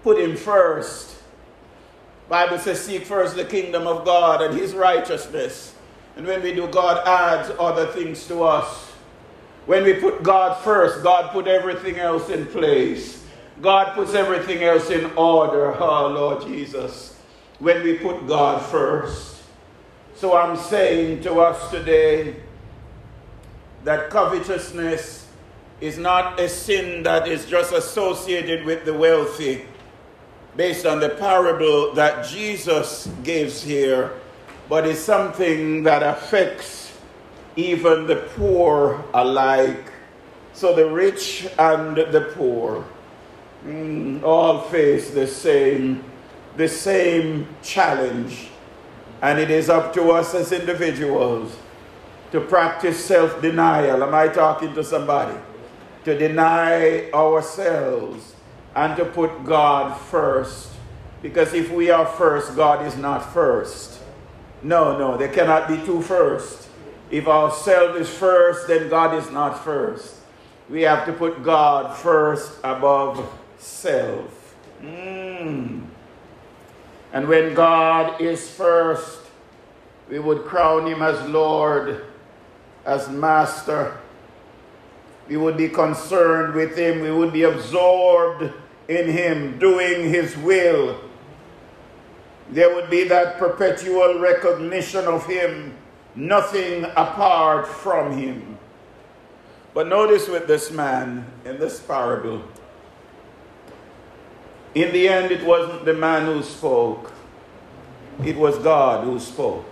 put 0.05 0.21
Him 0.21 0.37
first. 0.37 1.16
Bible 2.29 2.59
says, 2.59 2.85
seek 2.85 3.05
first 3.05 3.37
the 3.37 3.45
kingdom 3.45 3.87
of 3.87 4.05
God 4.05 4.43
and 4.43 4.59
His 4.59 4.75
righteousness. 4.75 5.75
And 6.17 6.27
when 6.27 6.43
we 6.43 6.55
do, 6.55 6.67
God 6.69 7.07
adds 7.07 7.53
other 7.59 7.87
things 7.87 8.27
to 8.27 8.43
us. 8.43 8.91
When 9.67 9.85
we 9.85 9.95
put 9.95 10.23
God 10.23 10.63
first, 10.63 11.03
God 11.03 11.31
put 11.33 11.47
everything 11.47 11.99
else 11.99 12.29
in 12.31 12.47
place. 12.47 13.25
God 13.61 13.95
puts 13.95 14.15
everything 14.15 14.63
else 14.63 14.91
in 14.91 15.07
order. 15.17 15.75
Oh, 15.81 16.09
Lord 16.09 16.43
Jesus. 16.43 17.19
When 17.59 17.83
we 17.83 17.95
put 17.95 18.27
God 18.27 18.63
first. 18.63 19.43
So 20.15 20.37
I'm 20.37 20.57
saying 20.57 21.23
to 21.23 21.41
us 21.41 21.71
today 21.71 22.37
that 23.85 24.11
covetousness 24.11 25.29
is 25.81 25.99
not 25.99 26.41
a 26.41 26.49
sin 26.49 27.03
that 27.03 27.29
is 27.29 27.45
just 27.45 27.73
associated 27.73 28.65
with 28.65 28.85
the 28.85 28.95
wealthy 28.95 29.67
based 30.57 30.87
on 30.87 31.01
the 31.01 31.11
parable 31.11 31.93
that 31.95 32.27
Jesus 32.27 33.09
gives 33.23 33.63
here, 33.63 34.13
but 34.69 34.87
is 34.87 35.03
something 35.03 35.83
that 35.83 36.03
affects 36.03 36.93
even 37.57 38.07
the 38.07 38.17
poor 38.37 39.05
alike. 39.15 39.93
So 40.53 40.75
the 40.75 40.87
rich 40.91 41.47
and 41.59 41.97
the 41.97 42.33
poor 42.35 42.85
mm, 43.65 44.23
all 44.23 44.63
face 44.63 45.11
the 45.11 45.27
same, 45.27 46.03
the 46.57 46.69
same 46.69 47.47
challenge. 47.63 48.49
And 49.23 49.39
it 49.39 49.51
is 49.51 49.69
up 49.69 49.93
to 49.95 50.11
us 50.13 50.35
as 50.35 50.53
individuals 50.53 51.57
to 52.33 52.41
practice 52.41 53.03
self 53.03 53.41
denial. 53.43 54.03
Am 54.03 54.15
I 54.15 54.29
talking 54.29 54.75
to 54.75 54.85
somebody? 54.85 55.37
To 56.05 56.17
deny 56.17 57.11
ourselves 57.13 58.36
and 58.77 58.95
to 58.97 59.07
put 59.07 59.45
God 59.45 59.99
first. 59.99 60.71
Because 61.23 61.55
if 61.55 61.73
we 61.73 61.91
are 61.91 62.05
first, 62.05 62.55
God 62.55 62.87
is 62.87 62.97
not 62.97 63.33
first. 63.33 64.01
No, 64.63 64.99
no, 64.99 65.17
there 65.17 65.31
cannot 65.31 65.67
be 65.67 65.79
two 65.85 66.03
first. 66.03 66.69
If 67.11 67.27
our 67.27 67.51
self 67.51 67.97
is 67.97 68.11
first, 68.11 68.69
then 68.69 68.91
God 68.91 69.17
is 69.17 69.31
not 69.31 69.65
first. 69.65 70.17
We 70.69 70.83
have 70.83 71.07
to 71.07 71.13
put 71.13 71.43
God 71.43 71.97
first 71.97 72.53
above 72.63 73.27
self. 73.59 74.55
Mm. 74.83 75.87
And 77.15 77.29
when 77.29 77.55
God 77.55 78.21
is 78.21 78.51
first, 78.51 79.21
we 80.11 80.19
would 80.19 80.45
crown 80.45 80.87
him 80.87 81.01
as 81.01 81.27
Lord, 81.31 82.05
as 82.85 83.09
Master. 83.09 83.97
We 85.29 85.39
would 85.39 85.57
be 85.57 85.71
concerned 85.71 86.55
with 86.55 86.77
him. 86.77 87.01
We 87.01 87.11
would 87.11 87.33
be 87.33 87.45
absorbed 87.45 88.53
in 88.89 89.09
him, 89.09 89.59
doing 89.59 90.09
his 90.09 90.37
will. 90.37 91.01
There 92.51 92.75
would 92.75 92.91
be 92.91 93.05
that 93.05 93.39
perpetual 93.39 94.19
recognition 94.19 95.05
of 95.07 95.27
him 95.27 95.77
nothing 96.15 96.85
apart 96.85 97.67
from 97.67 98.17
him. 98.17 98.59
But 99.75 99.89
notice 99.89 100.29
with 100.29 100.47
this 100.47 100.71
man 100.71 101.27
in 101.45 101.59
this 101.59 101.81
parable, 101.81 102.43
in 104.75 104.93
the 104.93 105.09
end, 105.09 105.33
it 105.33 105.45
wasn't 105.45 105.85
the 105.85 105.95
man 105.95 106.27
who 106.27 106.43
spoke, 106.43 107.13
it 108.25 108.37
was 108.37 108.59
God 108.59 109.05
who 109.05 109.19
spoke. 109.19 109.65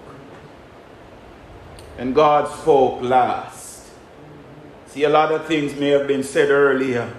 And 1.97 2.15
God 2.15 2.53
spoke 2.61 3.03
last. 3.03 3.85
See, 4.89 5.05
a 5.05 5.09
lot 5.09 5.33
of 5.33 5.47
things 5.47 5.75
may 5.75 5.91
have 5.91 6.07
been 6.07 6.23
said 6.23 6.51
earlier. 6.51 7.13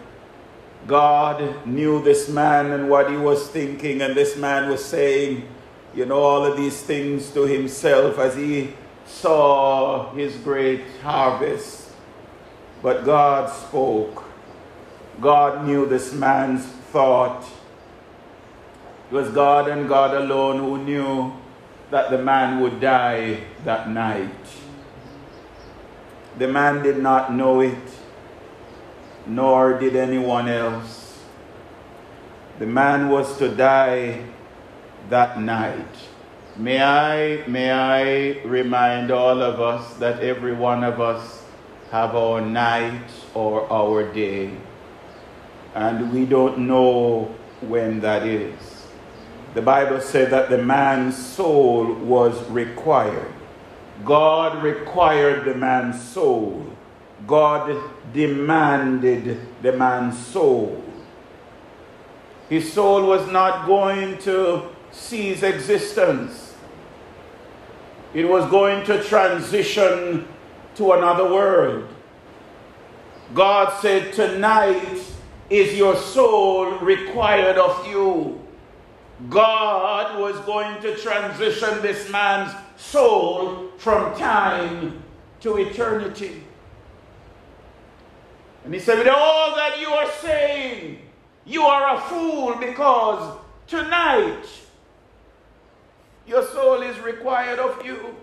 God 0.87 1.65
knew 1.65 2.03
this 2.03 2.29
man 2.29 2.71
and 2.71 2.89
what 2.89 3.09
he 3.09 3.17
was 3.17 3.47
thinking, 3.47 4.01
and 4.01 4.15
this 4.15 4.37
man 4.37 4.69
was 4.69 4.83
saying, 4.83 5.47
you 5.95 6.05
know, 6.05 6.19
all 6.19 6.45
of 6.45 6.57
these 6.57 6.81
things 6.81 7.31
to 7.31 7.43
himself 7.43 8.19
as 8.19 8.35
he 8.35 8.73
saw 9.05 10.13
his 10.13 10.35
great 10.37 10.81
harvest. 11.01 11.89
But 12.83 13.05
God 13.05 13.49
spoke. 13.49 14.23
God 15.21 15.65
knew 15.65 15.85
this 15.85 16.13
man's 16.13 16.65
thought. 16.65 17.45
It 19.09 19.13
was 19.13 19.29
God 19.29 19.69
and 19.69 19.87
God 19.87 20.15
alone 20.15 20.59
who 20.59 20.83
knew 20.83 21.33
that 21.89 22.11
the 22.11 22.17
man 22.17 22.59
would 22.59 22.81
die 22.81 23.39
that 23.63 23.89
night. 23.89 24.29
The 26.37 26.47
man 26.47 26.83
did 26.83 26.97
not 26.97 27.33
know 27.33 27.61
it, 27.61 27.77
nor 29.27 29.79
did 29.79 29.95
anyone 29.95 30.47
else. 30.47 31.19
The 32.59 32.65
man 32.65 33.09
was 33.09 33.37
to 33.37 33.49
die 33.49 34.23
that 35.09 35.39
night. 35.41 35.87
May 36.57 36.81
I, 36.81 37.45
may 37.47 37.71
I 37.71 38.41
remind 38.45 39.11
all 39.11 39.41
of 39.41 39.59
us 39.59 39.95
that 39.95 40.21
every 40.21 40.53
one 40.53 40.83
of 40.83 41.01
us 41.01 41.43
have 41.91 42.15
our 42.15 42.39
night 42.39 43.09
or 43.33 43.71
our 43.71 44.11
day, 44.13 44.51
and 45.73 46.13
we 46.13 46.25
don't 46.25 46.59
know 46.59 47.35
when 47.61 47.99
that 48.01 48.25
is. 48.25 48.87
The 49.53 49.61
Bible 49.61 50.01
said 50.01 50.31
that 50.31 50.49
the 50.49 50.57
man's 50.57 51.17
soul 51.17 51.93
was 51.93 52.41
required. 52.49 53.33
God 54.03 54.63
required 54.63 55.45
the 55.45 55.55
man's 55.55 56.01
soul. 56.01 56.74
God 57.27 57.81
demanded 58.13 59.39
the 59.61 59.73
man's 59.73 60.17
soul. 60.27 60.83
His 62.49 62.71
soul 62.71 63.07
was 63.07 63.29
not 63.31 63.65
going 63.65 64.17
to 64.19 64.69
cease 64.91 65.43
existence 65.43 66.45
it 68.15 68.29
was 68.29 68.49
going 68.49 68.85
to 68.85 69.03
transition 69.03 70.25
to 70.75 70.93
another 70.93 71.25
world. 71.25 71.85
God 73.33 73.77
said, 73.81 74.13
Tonight 74.13 75.03
is 75.49 75.77
your 75.77 75.97
soul 75.97 76.79
required 76.79 77.57
of 77.57 77.85
you. 77.85 78.41
God 79.29 80.17
was 80.17 80.39
going 80.45 80.81
to 80.81 80.95
transition 80.95 81.81
this 81.81 82.09
man's 82.09 82.53
soul 82.77 83.71
from 83.77 84.17
time 84.17 85.03
to 85.41 85.57
eternity. 85.57 86.41
And 88.65 88.73
he 88.73 88.79
said, 88.79 88.97
With 88.97 89.07
all 89.07 89.55
that 89.55 89.79
you 89.79 89.89
are 89.89 90.11
saying, 90.21 90.99
you 91.45 91.61
are 91.61 91.95
a 91.95 92.01
fool 92.01 92.55
because 92.55 93.37
tonight 93.67 94.43
your 96.25 96.43
soul 96.47 96.81
is 96.81 96.97
required 96.99 97.59
of 97.59 97.85
you. 97.85 98.15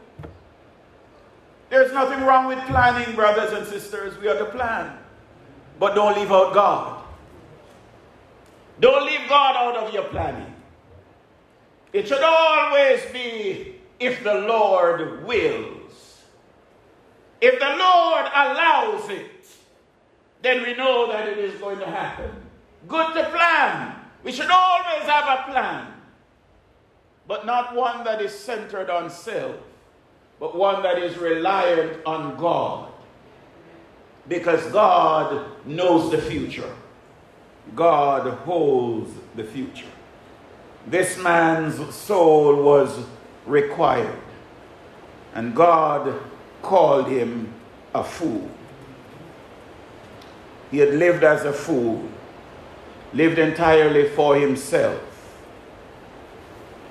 There's 1.71 1.93
nothing 1.93 2.25
wrong 2.25 2.49
with 2.49 2.59
planning, 2.67 3.15
brothers 3.15 3.53
and 3.53 3.67
sisters. 3.67 4.19
We 4.19 4.29
are 4.29 4.37
to 4.37 4.47
plan. 4.47 4.99
But 5.79 5.95
don't 5.95 6.19
leave 6.19 6.33
out 6.33 6.53
God. 6.53 7.05
Don't 8.81 9.07
leave 9.07 9.29
God 9.29 9.57
out 9.57 9.77
of 9.77 9.95
your 9.95 10.05
planning. 10.05 10.53
It 11.93 12.09
should 12.09 12.23
always 12.23 13.01
be 13.13 13.77
if 14.01 14.25
the 14.25 14.35
Lord 14.35 15.25
wills. 15.25 16.21
If 17.41 17.61
the 17.61 17.77
Lord 17.77 18.27
allows 18.35 19.09
it, 19.09 19.42
then 20.43 20.63
we 20.63 20.75
know 20.75 21.11
that 21.11 21.29
it 21.29 21.39
is 21.39 21.59
going 21.61 21.79
to 21.79 21.87
happen. 21.87 22.31
Good 22.89 23.15
to 23.15 23.31
plan. 23.31 23.95
We 24.25 24.33
should 24.33 24.51
always 24.51 25.03
have 25.05 25.39
a 25.39 25.51
plan, 25.51 25.87
but 27.27 27.47
not 27.47 27.75
one 27.75 28.05
that 28.05 28.21
is 28.21 28.37
centered 28.37 28.91
on 28.91 29.11
self, 29.11 29.57
but 30.39 30.57
one 30.57 30.83
that 30.83 30.99
is 30.99 31.17
reliant 31.17 32.05
on 32.05 32.37
God. 32.37 32.93
Because 34.29 34.65
God 34.73 35.47
knows 35.67 36.11
the 36.11 36.19
future, 36.19 36.73
God 37.75 38.33
holds 38.39 39.11
the 39.35 39.45
future. 39.45 39.87
This 40.87 41.17
man's 41.19 41.95
soul 41.95 42.63
was 42.63 43.05
required, 43.47 44.19
and 45.35 45.55
God 45.55 46.21
called 46.63 47.09
him 47.09 47.53
a 47.95 48.03
fool. 48.03 48.49
He 50.73 50.79
had 50.79 50.95
lived 50.95 51.23
as 51.23 51.45
a 51.45 51.53
fool, 51.53 52.09
lived 53.13 53.39
entirely 53.39 54.09
for 54.09 54.37
himself. 54.37 55.01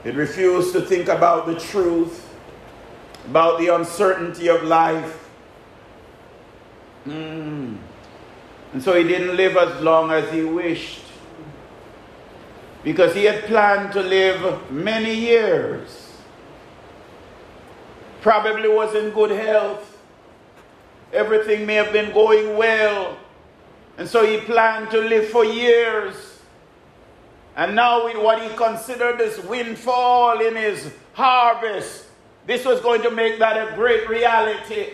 He 0.03 0.11
refused 0.11 0.71
to 0.73 0.81
think 0.81 1.07
about 1.07 1.47
the 1.47 1.59
truth, 1.59 2.27
about 3.25 3.59
the 3.59 3.73
uncertainty 3.73 4.47
of 4.47 4.63
life. 4.63 5.29
Mm. 7.07 7.77
And 8.73 8.83
so 8.83 8.95
he 8.95 9.03
didn't 9.03 9.35
live 9.35 9.57
as 9.57 9.81
long 9.81 10.11
as 10.11 10.31
he 10.31 10.43
wished 10.43 11.01
because 12.83 13.15
he 13.15 13.25
had 13.25 13.43
planned 13.45 13.93
to 13.93 14.01
live 14.01 14.71
many 14.71 15.13
years. 15.13 16.13
Probably 18.21 18.69
was 18.69 18.93
in 18.93 19.09
good 19.09 19.31
health. 19.31 19.97
Everything 21.11 21.65
may 21.65 21.75
have 21.75 21.91
been 21.91 22.13
going 22.13 22.55
well. 22.55 23.17
And 23.97 24.07
so 24.07 24.25
he 24.25 24.37
planned 24.37 24.89
to 24.91 24.99
live 24.99 25.29
for 25.29 25.45
years. 25.45 26.39
And 27.55 27.75
now, 27.75 28.05
with 28.05 28.17
what 28.17 28.41
he 28.41 28.49
considered 28.55 29.19
this 29.19 29.43
windfall 29.43 30.39
in 30.39 30.55
his 30.55 30.91
harvest, 31.13 32.05
this 32.47 32.65
was 32.65 32.79
going 32.81 33.01
to 33.03 33.11
make 33.11 33.39
that 33.39 33.55
a 33.55 33.75
great 33.75 34.09
reality. 34.09 34.93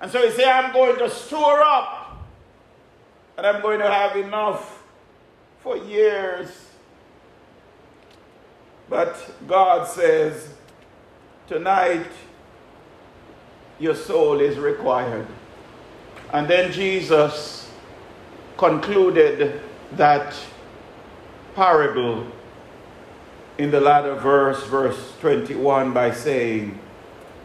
And 0.00 0.10
so 0.10 0.22
he 0.22 0.30
said, 0.32 0.48
I'm 0.48 0.72
going 0.72 0.98
to 0.98 1.08
store 1.08 1.60
up, 1.60 2.18
and 3.36 3.46
I'm 3.46 3.62
going 3.62 3.78
to 3.78 3.90
have 3.90 4.16
enough 4.16 4.82
for 5.60 5.76
years. 5.76 6.50
But 8.88 9.34
God 9.46 9.86
says, 9.86 10.48
tonight, 11.46 12.06
your 13.78 13.94
soul 13.94 14.40
is 14.40 14.58
required. 14.58 15.26
And 16.32 16.48
then 16.48 16.72
Jesus 16.72 17.57
concluded 18.58 19.60
that 19.92 20.34
parable 21.54 22.26
in 23.56 23.70
the 23.70 23.80
latter 23.80 24.14
verse, 24.14 24.62
verse 24.66 25.14
21, 25.20 25.92
by 25.92 26.10
saying, 26.10 26.78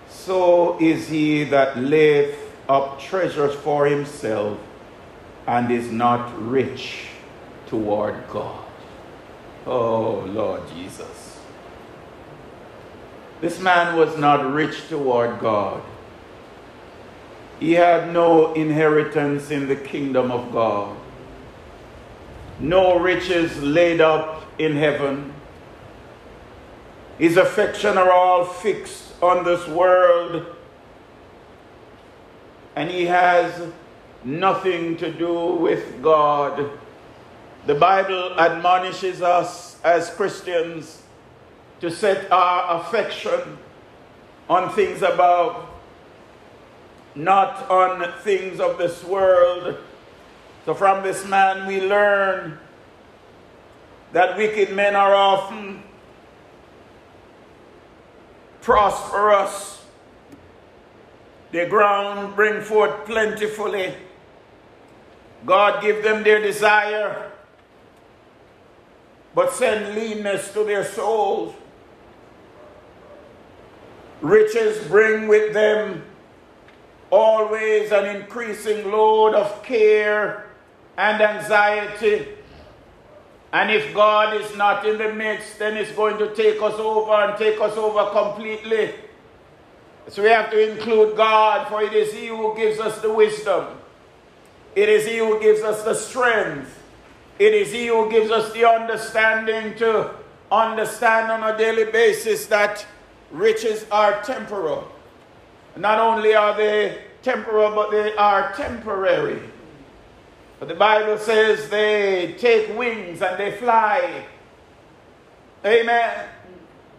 So 0.09 0.78
is 0.80 1.07
he 1.07 1.45
that 1.45 1.78
layeth 1.78 2.38
up 2.68 2.99
treasures 2.99 3.55
for 3.55 3.86
himself 3.86 4.59
and 5.47 5.72
is 5.72 5.91
not 5.91 6.32
rich 6.49 7.07
toward 7.68 8.28
God. 8.30 8.66
Oh, 9.66 10.20
Lord 10.28 10.61
Jesus. 10.76 11.39
This 13.41 13.59
man 13.59 13.97
was 13.97 14.18
not 14.18 14.53
rich 14.53 14.88
toward 14.88 15.39
God. 15.39 15.82
He 17.60 17.74
had 17.74 18.12
no 18.14 18.54
inheritance 18.54 19.51
in 19.51 19.68
the 19.68 19.76
kingdom 19.76 20.32
of 20.32 20.51
God 20.51 20.97
no 22.60 22.97
riches 22.97 23.62
laid 23.62 24.01
up 24.01 24.45
in 24.58 24.76
heaven. 24.76 25.34
His 27.18 27.38
affection 27.38 27.97
are 27.97 28.12
all 28.12 28.45
fixed 28.45 29.22
on 29.22 29.43
this 29.43 29.68
world, 29.68 30.45
and 32.76 32.89
he 32.89 33.06
has 33.06 33.70
nothing 34.24 34.97
to 34.97 35.12
do 35.12 35.56
with 35.56 36.01
God. 36.01 36.72
The 37.66 37.76
Bible 37.76 38.39
admonishes 38.39 39.22
us 39.22 39.80
as 39.84 40.10
Christians 40.10 41.01
to 41.82 41.91
set 41.91 42.32
our 42.32 42.82
affection 42.82 43.58
on 44.49 44.74
things 44.74 45.01
above, 45.01 45.66
not 47.16 47.70
on 47.70 48.11
things 48.22 48.59
of 48.59 48.78
this 48.78 49.03
world 49.03 49.78
so 50.66 50.74
from 50.74 51.03
this 51.03 51.26
man 51.28 51.68
we 51.68 51.82
learn 51.82 52.57
that 54.14 54.38
wicked 54.38 54.72
men 54.72 54.95
are 54.95 55.14
often 55.14 55.84
prosperous. 58.61 59.86
Their 61.51 61.68
ground 61.68 62.36
bring 62.36 62.61
forth 62.61 63.05
plentifully. 63.05 63.93
God 65.45 65.82
give 65.82 66.03
them 66.03 66.24
their 66.24 66.41
desire, 66.41 67.32
but 69.36 69.51
send 69.51 69.93
leanness 69.93 70.53
to 70.53 70.64
their 70.64 70.86
souls. 70.86 71.53
Riches 74.22 74.88
bring 74.88 75.28
with 75.28 75.53
them 75.53 76.03
always 77.14 77.91
an 77.91 78.16
increasing 78.16 78.89
load 78.89 79.36
of 79.36 79.61
care 79.61 80.49
and 80.97 81.22
anxiety. 81.22 82.28
And 83.51 83.70
if 83.70 83.93
God 83.93 84.41
is 84.41 84.55
not 84.57 84.84
in 84.88 84.97
the 84.97 85.14
midst, 85.14 85.59
then 85.59 85.78
it's 85.78 85.91
going 85.91 86.18
to 86.18 86.34
take 86.34 86.59
us 86.59 86.74
over 86.80 87.14
and 87.14 87.38
take 87.38 87.61
us 87.61 87.78
over 87.78 88.09
completely. 88.09 88.95
So 90.07 90.24
we 90.24 90.30
have 90.30 90.49
to 90.49 90.72
include 90.72 91.16
God, 91.16 91.68
for 91.68 91.84
it 91.84 91.93
is 91.93 92.11
He 92.14 92.28
who 92.28 92.55
gives 92.55 92.80
us 92.80 92.99
the 92.99 93.14
wisdom. 93.14 93.68
It 94.76 94.89
is 94.89 95.05
He 95.05 95.20
who 95.20 95.39
gives 95.39 95.61
us 95.61 95.84
the 95.84 95.93
strength. 95.93 96.82
It 97.38 97.53
is 97.53 97.72
He 97.72 97.88
who 97.88 98.09
gives 98.09 98.32
us 98.32 98.51
the 98.53 98.68
understanding 98.68 99.76
to 99.78 100.16
understand 100.51 101.32
on 101.32 101.43
a 101.43 101.55
daily 101.55 101.91
basis 101.91 102.47
that 102.47 102.86
riches 103.32 103.86
are 103.91 104.22
temporal. 104.24 104.92
Not 105.76 105.99
only 105.99 106.36
are 106.36 106.55
they 106.55 107.03
temporal, 107.21 107.74
but 107.74 107.91
they 107.91 108.15
are 108.15 108.53
temporary. 108.53 109.39
But 110.59 110.67
the 110.67 110.76
Bible 110.76 111.17
says 111.17 111.69
they 111.69 112.36
take 112.38 112.78
wings 112.78 113.21
and 113.21 113.39
they 113.39 113.51
fly. 113.57 114.26
Amen. 115.65 116.28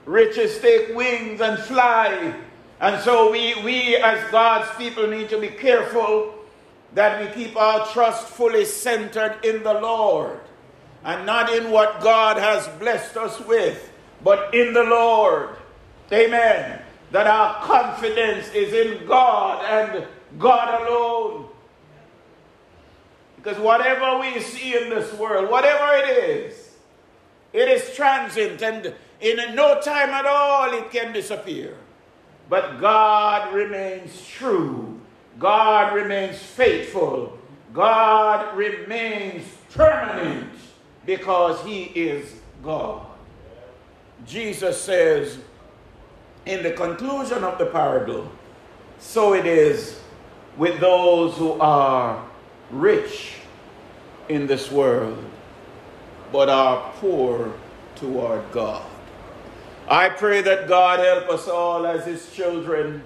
Riches 0.07 0.59
take 0.59 0.95
wings 0.95 1.41
and 1.41 1.59
fly. 1.61 2.35
And 2.81 3.01
so 3.03 3.31
we, 3.31 3.55
we 3.63 3.97
as 3.97 4.31
God's 4.31 4.69
people 4.77 5.07
need 5.07 5.29
to 5.31 5.39
be 5.39 5.49
careful 5.49 6.35
that 6.95 7.21
we 7.21 7.43
keep 7.45 7.57
our 7.57 7.87
trust 7.87 8.27
fully 8.29 8.65
centered 8.65 9.39
in 9.45 9.63
the 9.63 9.75
Lord 9.75 10.41
and 11.05 11.27
not 11.27 11.53
in 11.53 11.71
what 11.71 12.01
God 12.01 12.37
has 12.37 12.67
blessed 12.79 13.17
us 13.17 13.41
with, 13.41 13.91
but 14.23 14.55
in 14.55 14.73
the 14.73 14.85
Lord. 14.85 15.51
Amen. 16.13 16.81
That 17.15 17.29
our 17.29 17.63
confidence 17.63 18.49
is 18.53 18.73
in 18.73 19.07
God 19.07 19.65
and 19.65 20.05
God 20.37 20.83
alone. 20.83 21.47
Because 23.37 23.57
whatever 23.61 24.19
we 24.19 24.41
see 24.41 24.77
in 24.77 24.91
this 24.91 25.13
world, 25.15 25.49
whatever 25.49 25.97
it 25.97 26.09
is, 26.09 26.73
it 27.53 27.69
is 27.69 27.95
transient 27.95 28.61
and 28.63 28.93
in 29.21 29.55
no 29.55 29.81
time 29.81 30.11
at 30.11 30.27
all 30.27 30.75
it 30.75 30.91
can 30.91 31.13
disappear. 31.13 31.77
But 32.49 32.81
God 32.81 33.55
remains 33.55 34.27
true. 34.27 35.01
God 35.39 35.95
remains 35.95 36.39
faithful. 36.39 37.39
God 37.73 38.57
remains 38.57 39.45
permanent 39.71 40.51
because 41.07 41.65
He 41.65 41.85
is 41.85 42.35
God. 42.61 43.07
Jesus 44.27 44.81
says 44.81 45.39
in 46.47 46.63
the 46.63 46.73
conclusion 46.73 47.45
of 47.45 47.59
the 47.59 47.67
parable, 47.67 48.31
so 48.99 49.35
it 49.35 49.47
is 49.47 50.01
with 50.57 50.79
those 50.81 51.37
who 51.37 51.53
are 51.61 52.25
rich 52.71 53.35
in 54.29 54.47
this 54.47 54.71
world, 54.71 55.23
but 56.33 56.49
are 56.49 56.93
poor 56.97 57.53
toward 57.97 58.43
God. 58.53 58.85
I 59.89 60.09
pray 60.09 60.41
that 60.43 60.69
God 60.69 61.01
help 61.01 61.29
us 61.29 61.49
all 61.49 61.87
as 61.87 62.07
His 62.07 62.33
children 62.33 63.03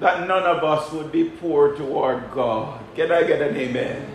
that 0.00 0.26
none 0.26 0.44
of 0.44 0.64
us 0.64 0.90
would 0.92 1.12
be 1.12 1.24
poor 1.24 1.76
toward 1.76 2.30
God. 2.32 2.80
Can 2.96 3.12
I 3.12 3.22
get 3.22 3.42
an 3.42 3.54
amen? 3.54 4.10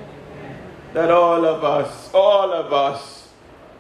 That 0.94 1.12
all 1.12 1.46
of 1.46 1.64
us, 1.64 2.12
all 2.14 2.52
of 2.52 2.74
us, 2.74 3.30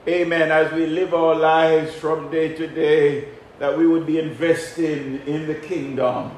amen, 0.07 0.51
as 0.51 0.71
we 0.71 0.86
live 0.86 1.13
our 1.13 1.36
lives 1.36 1.95
from 1.95 2.29
day 2.29 2.53
to 2.55 2.67
day, 2.67 3.29
that 3.60 3.78
we 3.78 3.88
would 3.88 4.06
be 4.06 4.20
investing 4.20 5.22
in 5.26 5.47
the 5.47 5.56
kingdom, 5.56 6.32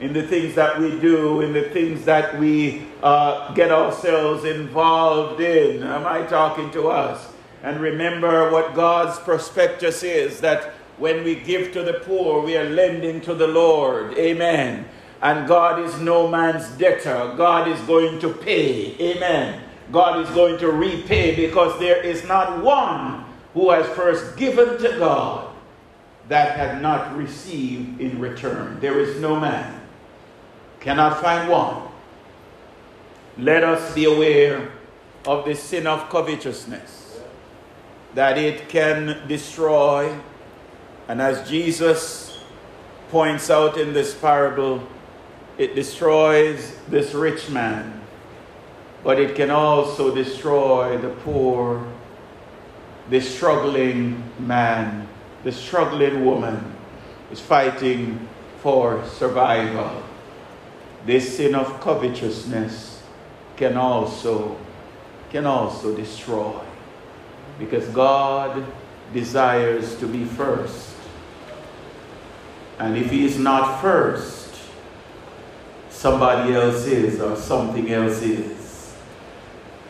in 0.00 0.12
the 0.12 0.22
things 0.22 0.54
that 0.54 0.78
we 0.78 0.98
do, 1.00 1.40
in 1.40 1.52
the 1.52 1.70
things 1.70 2.04
that 2.04 2.38
we 2.38 2.86
uh, 3.02 3.52
get 3.54 3.72
ourselves 3.72 4.44
involved 4.44 5.40
in. 5.40 5.82
Am 5.82 6.06
I 6.06 6.22
talking 6.26 6.70
to 6.72 6.88
us? 6.88 7.32
And 7.62 7.80
remember 7.80 8.50
what 8.50 8.74
God's 8.74 9.18
prospectus 9.18 10.02
is 10.02 10.40
that 10.40 10.74
when 10.98 11.24
we 11.24 11.36
give 11.36 11.72
to 11.72 11.82
the 11.82 11.94
poor, 11.94 12.44
we 12.44 12.56
are 12.56 12.68
lending 12.68 13.20
to 13.22 13.34
the 13.34 13.46
Lord. 13.46 14.14
Amen. 14.18 14.86
And 15.20 15.48
God 15.48 15.80
is 15.80 15.98
no 16.00 16.28
man's 16.28 16.68
debtor. 16.76 17.34
God 17.36 17.66
is 17.66 17.80
going 17.82 18.20
to 18.20 18.32
pay. 18.32 18.94
Amen. 19.00 19.62
God 19.90 20.24
is 20.24 20.30
going 20.34 20.58
to 20.58 20.70
repay 20.70 21.34
because 21.34 21.78
there 21.80 22.02
is 22.02 22.24
not 22.24 22.62
one 22.62 23.24
who 23.54 23.70
has 23.70 23.86
first 23.96 24.36
given 24.36 24.78
to 24.78 24.98
God 24.98 25.47
that 26.28 26.56
have 26.56 26.82
not 26.82 27.16
received 27.16 28.00
in 28.00 28.20
return. 28.20 28.78
There 28.80 29.00
is 29.00 29.20
no 29.20 29.40
man. 29.40 29.80
Cannot 30.80 31.20
find 31.20 31.48
one. 31.48 31.82
Let 33.38 33.64
us 33.64 33.94
be 33.94 34.04
aware 34.04 34.70
of 35.26 35.44
the 35.44 35.54
sin 35.54 35.86
of 35.86 36.08
covetousness, 36.10 37.20
that 38.14 38.38
it 38.38 38.68
can 38.68 39.26
destroy. 39.26 40.16
And 41.08 41.22
as 41.22 41.48
Jesus 41.48 42.40
points 43.10 43.50
out 43.50 43.78
in 43.78 43.92
this 43.92 44.14
parable, 44.14 44.86
it 45.56 45.74
destroys 45.74 46.76
this 46.88 47.14
rich 47.14 47.48
man, 47.48 48.00
but 49.02 49.18
it 49.18 49.34
can 49.34 49.50
also 49.50 50.14
destroy 50.14 50.98
the 50.98 51.08
poor, 51.08 51.86
the 53.10 53.20
struggling 53.20 54.22
man 54.38 55.08
the 55.44 55.52
struggling 55.52 56.24
woman 56.24 56.74
is 57.30 57.40
fighting 57.40 58.28
for 58.60 59.04
survival. 59.06 60.02
This 61.06 61.36
sin 61.36 61.54
of 61.54 61.80
covetousness 61.80 63.02
can 63.56 63.76
also 63.76 64.56
can 65.30 65.44
also 65.44 65.94
destroy 65.94 66.58
because 67.58 67.86
God 67.88 68.64
desires 69.12 69.96
to 69.96 70.06
be 70.06 70.24
first. 70.24 70.94
And 72.78 72.96
if 72.96 73.10
he 73.10 73.24
is 73.24 73.38
not 73.38 73.80
first, 73.80 74.54
somebody 75.90 76.54
else 76.54 76.86
is 76.86 77.20
or 77.20 77.36
something 77.36 77.90
else 77.90 78.22
is. 78.22 78.94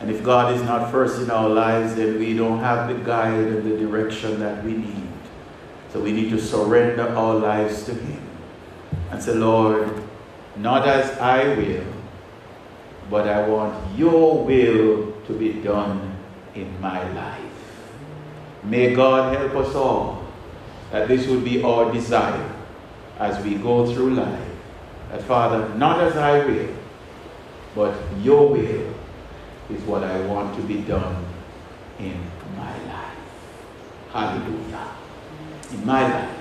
And 0.00 0.10
if 0.10 0.22
God 0.22 0.54
is 0.54 0.62
not 0.62 0.90
first 0.90 1.20
in 1.20 1.30
our 1.30 1.48
lives, 1.48 1.96
then 1.96 2.18
we 2.18 2.34
don't 2.34 2.60
have 2.60 2.88
the 2.88 2.94
guide 3.04 3.38
and 3.38 3.70
the 3.70 3.76
direction 3.76 4.40
that 4.40 4.64
we 4.64 4.72
need. 4.72 5.07
So 5.92 6.00
we 6.00 6.12
need 6.12 6.30
to 6.30 6.40
surrender 6.40 7.08
our 7.08 7.34
lives 7.34 7.84
to 7.84 7.94
Him 7.94 8.20
and 9.10 9.22
say, 9.22 9.34
Lord, 9.34 9.90
not 10.56 10.86
as 10.86 11.16
I 11.18 11.54
will, 11.54 11.86
but 13.10 13.26
I 13.26 13.48
want 13.48 13.98
your 13.98 14.44
will 14.44 15.12
to 15.26 15.32
be 15.32 15.54
done 15.54 16.16
in 16.54 16.78
my 16.80 17.10
life. 17.12 17.42
May 18.64 18.94
God 18.94 19.34
help 19.34 19.54
us 19.54 19.74
all 19.74 20.26
that 20.90 21.08
this 21.08 21.26
would 21.26 21.44
be 21.44 21.62
our 21.62 21.90
desire 21.92 22.52
as 23.18 23.42
we 23.42 23.54
go 23.54 23.92
through 23.92 24.14
life. 24.14 24.44
That 25.10 25.22
Father, 25.22 25.68
not 25.76 26.00
as 26.00 26.16
I 26.16 26.44
will, 26.44 26.74
but 27.74 27.94
your 28.20 28.48
will 28.50 28.94
is 29.70 29.82
what 29.84 30.02
I 30.04 30.20
want 30.26 30.54
to 30.56 30.62
be 30.62 30.82
done 30.82 31.24
in 31.98 32.18
my 32.56 32.72
life. 32.86 33.16
Hallelujah 34.12 34.98
in 35.72 35.86
my 35.86 36.02
life. 36.02 36.38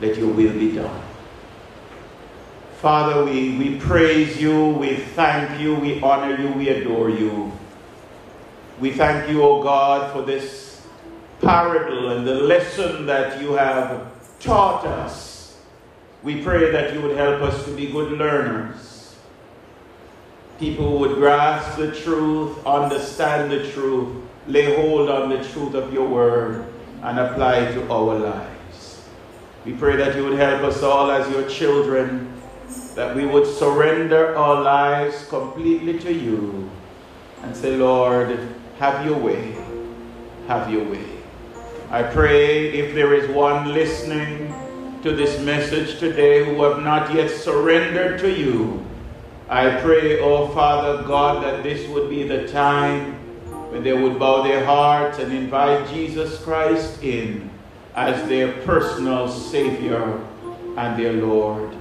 Let 0.00 0.16
your 0.16 0.28
will 0.28 0.52
be 0.52 0.72
done. 0.72 1.02
Father, 2.80 3.24
we, 3.24 3.58
we 3.58 3.78
praise 3.78 4.40
you, 4.40 4.68
we 4.70 4.96
thank 4.96 5.60
you, 5.60 5.74
we 5.74 6.00
honor 6.00 6.40
you, 6.40 6.50
we 6.52 6.70
adore 6.70 7.10
you. 7.10 7.52
We 8.80 8.92
thank 8.92 9.28
you, 9.28 9.42
O 9.42 9.62
God, 9.62 10.10
for 10.12 10.22
this 10.22 10.80
parable 11.42 12.12
and 12.12 12.26
the 12.26 12.36
lesson 12.36 13.04
that 13.04 13.42
you 13.42 13.52
have 13.52 14.10
taught 14.40 14.86
us. 14.86 15.58
We 16.22 16.42
pray 16.42 16.70
that 16.70 16.94
you 16.94 17.02
would 17.02 17.16
help 17.16 17.42
us 17.42 17.64
to 17.66 17.76
be 17.76 17.90
good 17.92 18.12
learners. 18.12 19.14
People 20.58 20.98
would 21.00 21.16
grasp 21.16 21.78
the 21.78 21.94
truth, 21.94 22.66
understand 22.66 23.50
the 23.50 23.70
truth, 23.72 24.22
lay 24.46 24.74
hold 24.74 25.08
on 25.10 25.28
the 25.30 25.44
truth 25.48 25.74
of 25.74 25.92
your 25.92 26.08
word 26.08 26.64
and 27.02 27.18
apply 27.18 27.56
it 27.56 27.74
to 27.74 27.92
our 27.92 28.18
lives. 28.18 29.04
We 29.64 29.72
pray 29.74 29.96
that 29.96 30.16
you 30.16 30.24
would 30.24 30.38
help 30.38 30.62
us 30.62 30.82
all 30.82 31.10
as 31.10 31.30
your 31.30 31.48
children, 31.48 32.32
that 32.94 33.14
we 33.14 33.26
would 33.26 33.46
surrender 33.46 34.36
our 34.36 34.62
lives 34.62 35.26
completely 35.26 35.98
to 36.00 36.12
you 36.12 36.70
and 37.42 37.54
say, 37.54 37.76
Lord, 37.76 38.38
have 38.78 39.04
your 39.04 39.18
way. 39.18 39.56
Have 40.46 40.70
your 40.70 40.84
way. 40.84 41.04
I 41.90 42.02
pray 42.02 42.72
if 42.72 42.94
there 42.94 43.14
is 43.14 43.28
one 43.30 43.74
listening 43.74 44.54
to 45.02 45.14
this 45.14 45.40
message 45.40 45.98
today 45.98 46.44
who 46.44 46.62
have 46.62 46.82
not 46.82 47.12
yet 47.14 47.30
surrendered 47.30 48.20
to 48.20 48.30
you, 48.30 48.84
I 49.48 49.80
pray, 49.80 50.20
oh 50.20 50.48
Father 50.48 51.02
God, 51.02 51.42
that 51.42 51.62
this 51.62 51.88
would 51.88 52.08
be 52.08 52.26
the 52.26 52.46
time 52.48 53.19
when 53.70 53.82
they 53.82 53.92
would 53.92 54.18
bow 54.18 54.42
their 54.42 54.64
hearts 54.64 55.18
and 55.18 55.32
invite 55.32 55.88
Jesus 55.88 56.42
Christ 56.42 57.02
in 57.02 57.48
as 57.94 58.28
their 58.28 58.52
personal 58.62 59.28
Savior 59.28 60.20
and 60.76 60.98
their 60.98 61.12
Lord. 61.12 61.74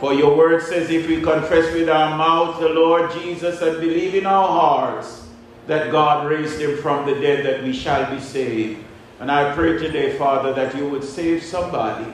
For 0.00 0.12
your 0.12 0.36
word 0.36 0.62
says, 0.62 0.90
if 0.90 1.06
we 1.06 1.20
confess 1.20 1.72
with 1.72 1.88
our 1.88 2.16
mouths 2.16 2.58
the 2.60 2.68
Lord 2.68 3.12
Jesus 3.12 3.62
and 3.62 3.80
believe 3.80 4.14
in 4.14 4.26
our 4.26 4.48
hearts 4.48 5.28
that 5.66 5.92
God 5.92 6.26
raised 6.28 6.60
him 6.60 6.76
from 6.78 7.06
the 7.06 7.14
dead, 7.20 7.46
that 7.46 7.62
we 7.62 7.72
shall 7.72 8.12
be 8.12 8.20
saved. 8.20 8.82
And 9.20 9.30
I 9.30 9.54
pray 9.54 9.78
today, 9.78 10.18
Father, 10.18 10.52
that 10.54 10.74
you 10.76 10.88
would 10.88 11.04
save 11.04 11.42
somebody. 11.42 12.12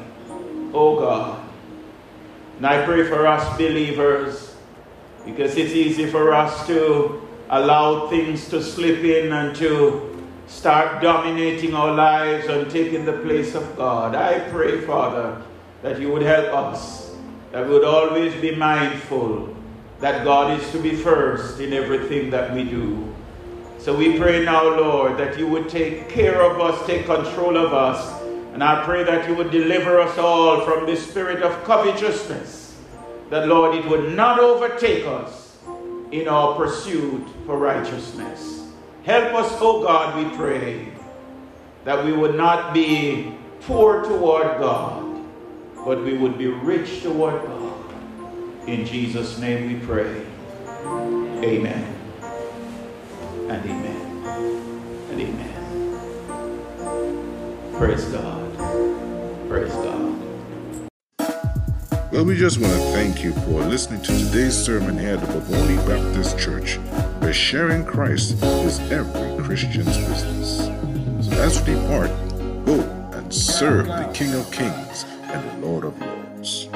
Oh 0.75 1.01
God. 1.01 1.41
And 2.59 2.67
I 2.67 2.85
pray 2.85 3.05
for 3.09 3.27
us 3.27 3.57
believers, 3.57 4.55
because 5.25 5.57
it's 5.57 5.73
easy 5.73 6.07
for 6.11 6.35
us 6.35 6.67
to 6.67 7.28
allow 7.51 8.09
things 8.09 8.49
to 8.49 8.63
slip 8.63 9.03
in 9.05 9.33
and 9.33 9.57
to 9.57 10.05
start 10.47 11.03
dominating 11.03 11.75
our 11.75 11.95
lives 11.95 12.47
and 12.47 12.71
taking 12.71 13.05
the 13.05 13.19
place 13.19 13.55
of 13.55 13.77
God. 13.77 14.15
I 14.15 14.41
pray, 14.51 14.81
Father, 14.81 15.41
that 15.83 16.01
you 16.01 16.11
would 16.13 16.23
help 16.23 16.53
us, 16.55 17.15
that 17.53 17.67
we 17.67 17.73
would 17.73 17.85
always 17.85 18.35
be 18.41 18.55
mindful 18.55 19.55
that 20.01 20.25
God 20.25 20.59
is 20.59 20.71
to 20.73 20.79
be 20.79 20.95
first 20.95 21.61
in 21.61 21.73
everything 21.73 22.31
that 22.31 22.55
we 22.55 22.65
do. 22.65 23.13
So 23.79 23.97
we 23.97 24.19
pray 24.19 24.45
now, 24.45 24.65
Lord, 24.65 25.19
that 25.19 25.39
you 25.39 25.47
would 25.49 25.69
take 25.69 26.09
care 26.09 26.43
of 26.43 26.61
us, 26.61 26.87
take 26.87 27.07
control 27.07 27.57
of 27.57 27.73
us. 27.73 28.23
And 28.53 28.63
I 28.63 28.85
pray 28.85 29.05
that 29.05 29.29
you 29.29 29.35
would 29.37 29.51
deliver 29.51 30.01
us 30.01 30.19
all 30.19 30.63
from 30.63 30.87
the 30.87 30.97
spirit 30.97 31.43
of 31.43 31.65
covetousness, 31.65 32.77
that, 33.31 33.47
Lord, 33.49 33.75
it 33.75 33.85
would 33.87 34.15
not 34.15 34.41
overtake 34.41 35.07
us 35.07 35.48
in 36.11 36.29
our 36.29 36.55
pursuit 36.55 37.27
for 37.47 37.59
righteousness. 37.59 38.71
Help 39.05 39.35
us, 39.35 39.57
O 39.61 39.83
God, 39.83 40.17
we 40.17 40.25
pray, 40.37 40.89
that 41.85 42.05
we 42.05 42.13
would 42.13 42.35
not 42.35 42.75
be 42.75 43.35
poor 43.63 44.05
toward 44.05 44.59
God, 44.59 45.25
but 45.85 46.03
we 46.03 46.17
would 46.17 46.37
be 46.39 46.47
rich 46.47 47.03
toward 47.03 47.43
God. 47.45 47.75
In 48.67 48.85
Jesus' 48.85 49.39
name 49.39 49.73
we 49.73 49.79
pray. 49.87 50.27
Amen. 50.85 51.95
And 53.49 53.65
amen. 53.65 54.25
And 55.11 55.21
amen. 55.21 55.55
Praise 57.79 58.05
God. 58.07 58.59
Praise 59.49 59.73
God. 59.73 60.18
Well, 62.11 62.25
we 62.25 62.39
just 62.39 62.59
want 62.59 62.73
to 62.73 62.79
thank 62.93 63.23
you 63.23 63.33
for 63.33 63.63
listening 63.67 64.01
to 64.01 64.19
today's 64.19 64.57
sermon 64.57 64.97
here 64.97 65.17
at 65.17 65.21
the 65.21 65.27
Boboni 65.27 65.77
Baptist 65.87 66.39
Church, 66.39 66.77
where 67.21 67.35
sharing 67.35 67.85
Christ 67.85 68.43
is 68.43 68.81
every 68.91 69.45
Christian's 69.45 69.99
business. 69.99 70.57
So 71.29 71.33
as 71.37 71.61
we 71.61 71.75
depart, 71.75 72.09
go 72.65 72.81
and 73.13 73.33
serve 73.33 73.89
the 73.89 74.11
King 74.15 74.33
of 74.33 74.51
Kings 74.51 75.05
and 75.25 75.51
the 75.51 75.67
Lord 75.67 75.85
of 75.85 76.01
Lords. 76.01 76.71